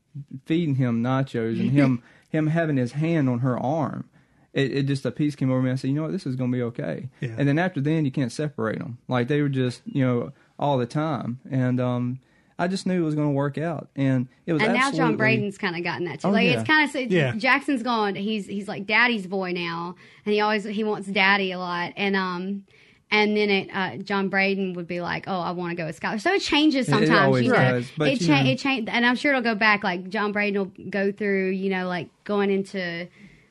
[0.46, 4.08] feeding him nachos and him him having his hand on her arm,
[4.52, 5.72] it, it just a piece came over me.
[5.72, 7.08] I said, you know what, this is going to be okay.
[7.20, 7.34] Yeah.
[7.36, 8.98] And then after then, you can't separate them.
[9.08, 12.20] Like they were just you know all the time, and um,
[12.56, 13.88] I just knew it was going to work out.
[13.96, 16.28] And it was and now John Braden's kind of gotten that too.
[16.28, 16.60] Oh, like yeah.
[16.60, 17.34] it's kind of Yeah.
[17.36, 18.14] Jackson's gone.
[18.14, 21.92] He's he's like daddy's boy now, and he always he wants daddy a lot.
[21.96, 22.64] And um,
[23.12, 26.00] and then it uh, John Braden would be like, oh, I want to go with
[26.00, 26.20] Skylar.
[26.20, 27.20] So it changes It- it sometimes.
[27.26, 29.54] always you know, does, but, it cha- know- it changed, and I'm sure it'll go
[29.54, 29.84] back.
[29.84, 33.06] Like John Braden will go through, you know, like going into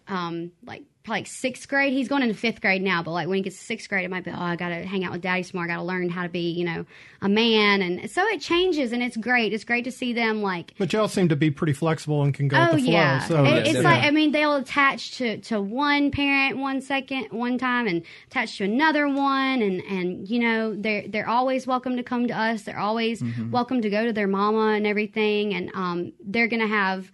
[0.10, 0.84] um like.
[1.08, 3.02] Like sixth grade, he's going into fifth grade now.
[3.02, 4.86] But like when he gets to sixth grade, it might be, oh, I got to
[4.86, 5.66] hang out with daddy some more.
[5.66, 6.86] I got to learn how to be, you know,
[7.24, 7.82] a man.
[7.82, 9.52] And so it changes, and it's great.
[9.52, 12.48] It's great to see them like But y'all seem to be pretty flexible and can
[12.48, 12.94] go Oh with the flow.
[12.94, 13.84] yeah, So It- it's definitely.
[13.84, 18.60] like I mean they'll attach to to one parent one second one time and attach
[18.60, 22.62] to another one and and you know they're they're always welcome to come to us.
[22.62, 23.50] They're always Mm-hmm.
[23.50, 27.12] welcome to go to their mama and everything and um they're gonna have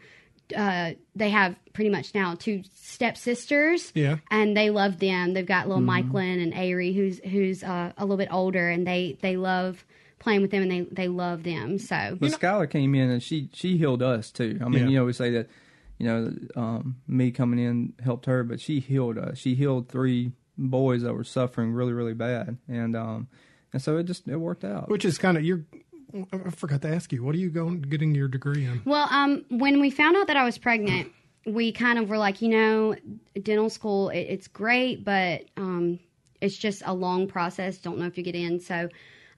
[0.55, 2.63] uh they have pretty much now two
[3.07, 4.17] stepsisters Yeah.
[4.31, 5.33] and they love them.
[5.33, 9.17] They've got little Mikeline and Ari who's who's uh, a little bit older and they
[9.21, 9.85] they love
[10.19, 11.77] playing with them and they they love them.
[11.79, 14.59] So But Skylar came in and she she healed us too.
[14.63, 14.89] I mean, Yeah.
[14.89, 15.49] you know, we say that,
[15.97, 19.37] you know, um, me coming in helped her, but she healed us.
[19.37, 23.27] She healed three boys that were suffering really, really bad, and um,
[23.73, 24.89] and so it just it worked out.
[24.89, 25.63] which is kind of you're.
[26.33, 28.81] I forgot to ask you, what are you going getting your degree in?
[28.85, 31.11] Well, um, when we found out that I was pregnant,
[31.45, 32.95] we kind of were like, you know,
[33.41, 35.99] dental school, it, it's great, but um,
[36.41, 37.77] it's just a long process.
[37.77, 38.59] Don't know if you get in.
[38.59, 38.89] So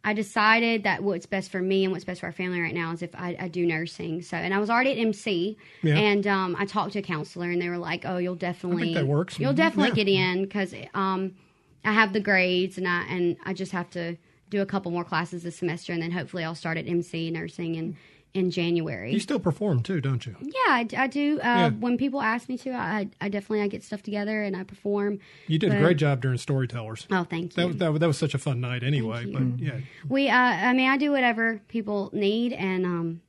[0.03, 2.91] I decided that what's best for me and what's best for our family right now
[2.93, 4.21] is if I, I do nursing.
[4.21, 5.97] So, and I was already at MC, Yeah.
[5.97, 9.07] and um, I talked to a counselor, and they were like, "Oh, you'll definitely that
[9.07, 9.39] works.
[9.39, 9.57] You'll Mhm.
[9.57, 9.95] definitely Yeah.
[9.95, 11.35] get in because um,
[11.83, 14.15] I have the grades, and I and I just have to
[14.49, 17.75] do a couple more classes this semester, and then hopefully I'll start at MC nursing
[17.75, 17.97] in
[18.35, 19.11] in January.
[19.11, 20.35] You still perform too, don't you?
[20.39, 21.39] Yeah, I, I do.
[21.39, 21.69] Uh, Yeah.
[21.69, 25.17] When people ask me to, I, I definitely I get stuff together and I perform.
[25.47, 27.07] You did a great job during Storytellers.
[27.09, 27.63] Oh, thank you.
[27.63, 29.25] That, was- that, that was such a fun night anyway.
[29.25, 33.21] But yeah, we, uh, I mean, I do whatever people need, and um,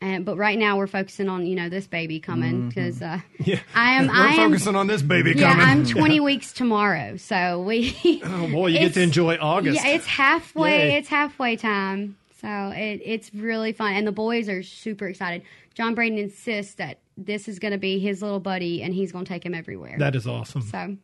[0.00, 3.60] and but right now we're focusing on you know this baby coming because uh, Yeah.
[3.74, 5.66] I am We're I am focusing on this baby yeah coming.
[5.66, 9.76] I'm 20 weeks tomorrow, so we Oh boy, you get to enjoy August.
[9.84, 10.96] yeah it's halfway Yay.
[10.98, 15.42] it's halfway time, so it, it's really fun and the boys are super excited.
[15.74, 19.24] John Braden insists that this is going to be his little buddy and he's going
[19.24, 19.96] to take him everywhere.
[19.98, 20.62] that is awesome.
[20.62, 20.96] so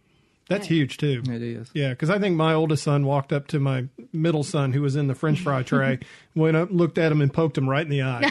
[0.48, 1.22] That's huge too.
[1.26, 1.70] It is.
[1.72, 4.94] Yeah, because I think my oldest son walked up to my middle son who was
[4.94, 6.00] in the French fry tray,
[6.34, 8.30] went up, looked at him, and poked him right in the eye.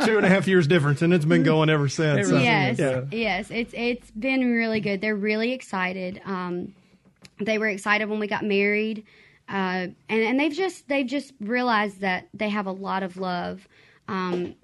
[0.06, 2.28] Two and a half years difference, and it's been going ever since.
[2.28, 3.02] So, yes, yeah.
[3.12, 5.00] yes, it's it's been really good.
[5.00, 6.20] They're really excited.
[6.24, 6.74] Um,
[7.38, 9.04] they were excited when we got married,
[9.48, 13.68] uh, and and they've just they've just realized that they have a lot of love
[14.08, 14.54] um,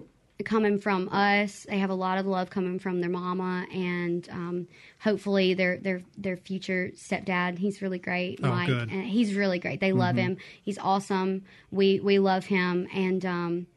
[0.45, 1.65] coming from us.
[1.69, 4.67] They have a lot of love coming from their mama, and um,
[4.99, 7.57] hopefully their their their future stepdad.
[7.57, 8.67] He's really great, Oh, Mike.
[8.67, 8.89] good.
[8.91, 9.79] And he's really great.
[9.79, 10.37] They love him.
[10.61, 11.43] He's awesome.
[11.71, 13.25] We we love him, and.
[13.25, 13.67] Um,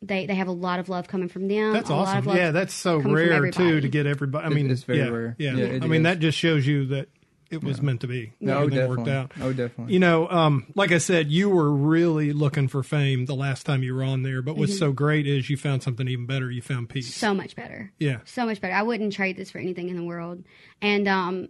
[0.00, 1.72] they, they have a lot of love coming from them.
[1.72, 2.26] That's a lot of awesome.
[2.26, 4.46] love Yeah, that's so rare too to get everybody.
[4.46, 5.34] I mean, it's very yeah, rare.
[5.40, 6.04] Yeah, Yeah, it I mean is.
[6.04, 7.08] that just shows you that
[7.50, 8.32] it was meant to be.
[8.40, 9.42] No, Everything worked definitely.
[9.42, 9.48] out.
[9.48, 9.94] Oh, definitely.
[9.94, 13.82] You know, um, like I said, you were really looking for fame the last time
[13.82, 14.42] you were on there.
[14.42, 16.50] But what's so great is you found something even better.
[16.50, 17.08] You found peace.
[17.10, 17.26] Mm-hmm.
[17.26, 17.92] so much better.
[17.98, 18.18] yeah.
[18.24, 18.74] so much better.
[18.74, 20.44] I wouldn't trade this for anything in the world.
[20.82, 21.48] And um,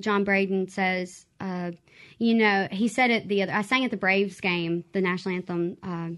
[0.00, 1.72] John Braden says, uh,
[2.18, 3.52] you know, he said it the other.
[3.52, 6.10] I sang at the Braves game, the national anthem, uh,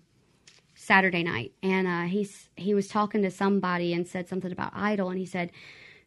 [0.74, 5.10] Saturday night, and uh, he's he was talking to somebody and said something about Idol,
[5.10, 5.50] and he said.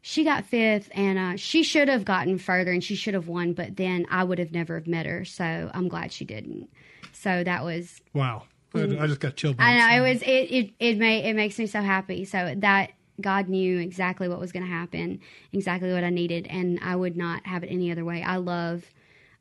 [0.01, 3.53] She got fifth, and uh, she should have gotten further, and she should have won.
[3.53, 6.69] But then I would have never have met her, so I'm glad she didn't.
[7.11, 8.43] So that was Wow.
[8.73, 9.55] I, I just got chilled.
[9.59, 12.23] I know it was it it it may it makes me so happy.
[12.25, 15.19] So that God knew exactly what was going to happen,
[15.51, 18.23] exactly what I needed, and I would not have it any other way.
[18.23, 18.85] I love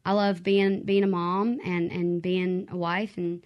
[0.04, 3.42] I love being being a mom and and being a wife and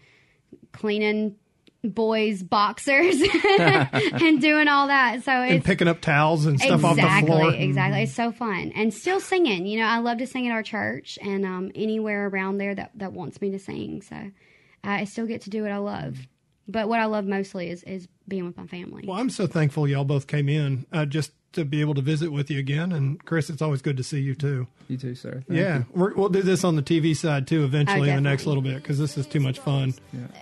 [0.73, 1.37] cleaning
[1.85, 3.21] boys boxers
[3.59, 5.23] and doing all that.
[5.25, 7.55] So and it's picking up towels and stuff exactly, off the floor.
[7.55, 8.03] Exactly.
[8.03, 8.73] It's so fun.
[8.75, 9.67] And still singing.
[9.67, 12.93] You know, I love to sing at our church and um, anywhere around there that,
[12.97, 14.03] that wants me to sing.
[14.03, 14.17] So
[14.85, 16.19] I still get to do what I love.
[16.69, 19.05] But what I love mostly is, is being with my family.
[19.07, 22.33] Well, I'm so thankful y'all both came in uh, just to be able to visit
[22.33, 22.91] with you again.
[22.91, 24.67] And Chris, it's always good to see you too.
[24.89, 25.43] You too, sir.
[25.47, 25.87] Thank yeah, you.
[25.95, 28.77] We're, we'll do this on the TV side too eventually in the next little bit
[28.77, 29.93] because this is too much fun.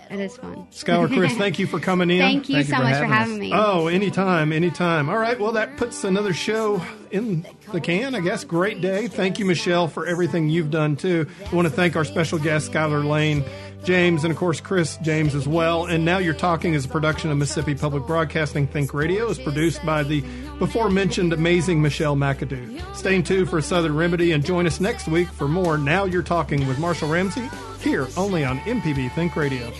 [0.09, 0.67] It is fun.
[0.71, 2.19] Skylar, Chris, thank you for coming in.
[2.19, 3.17] Thank you Thank you so for much for having us.
[3.17, 3.51] having me.
[3.53, 5.09] Oh, anytime, anytime.
[5.09, 6.81] All right, well, that puts another show
[7.11, 8.45] in the can, I guess.
[8.45, 9.09] Great day.
[9.09, 11.27] Thank you, Michelle, for everything you've done, too.
[11.51, 13.43] I want to thank our special guest, Skylar Laine,
[13.83, 15.85] James, and of course, Chris James as well.
[15.85, 19.29] And Now You're Talking is a production of Mississippi Public Broadcasting Think Radio.
[19.29, 20.21] is produced by the
[20.59, 22.95] before mentioned amazing Michelle McAdoo.
[22.95, 26.67] Stay tuned for Southern Remedy and join us next week for more Now You're Talking
[26.67, 29.71] with Marshall Ramsey here only on MPB Think Radio.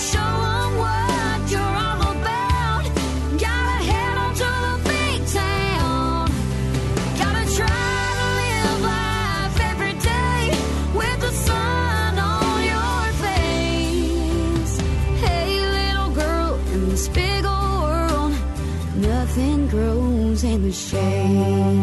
[0.00, 0.99] show them what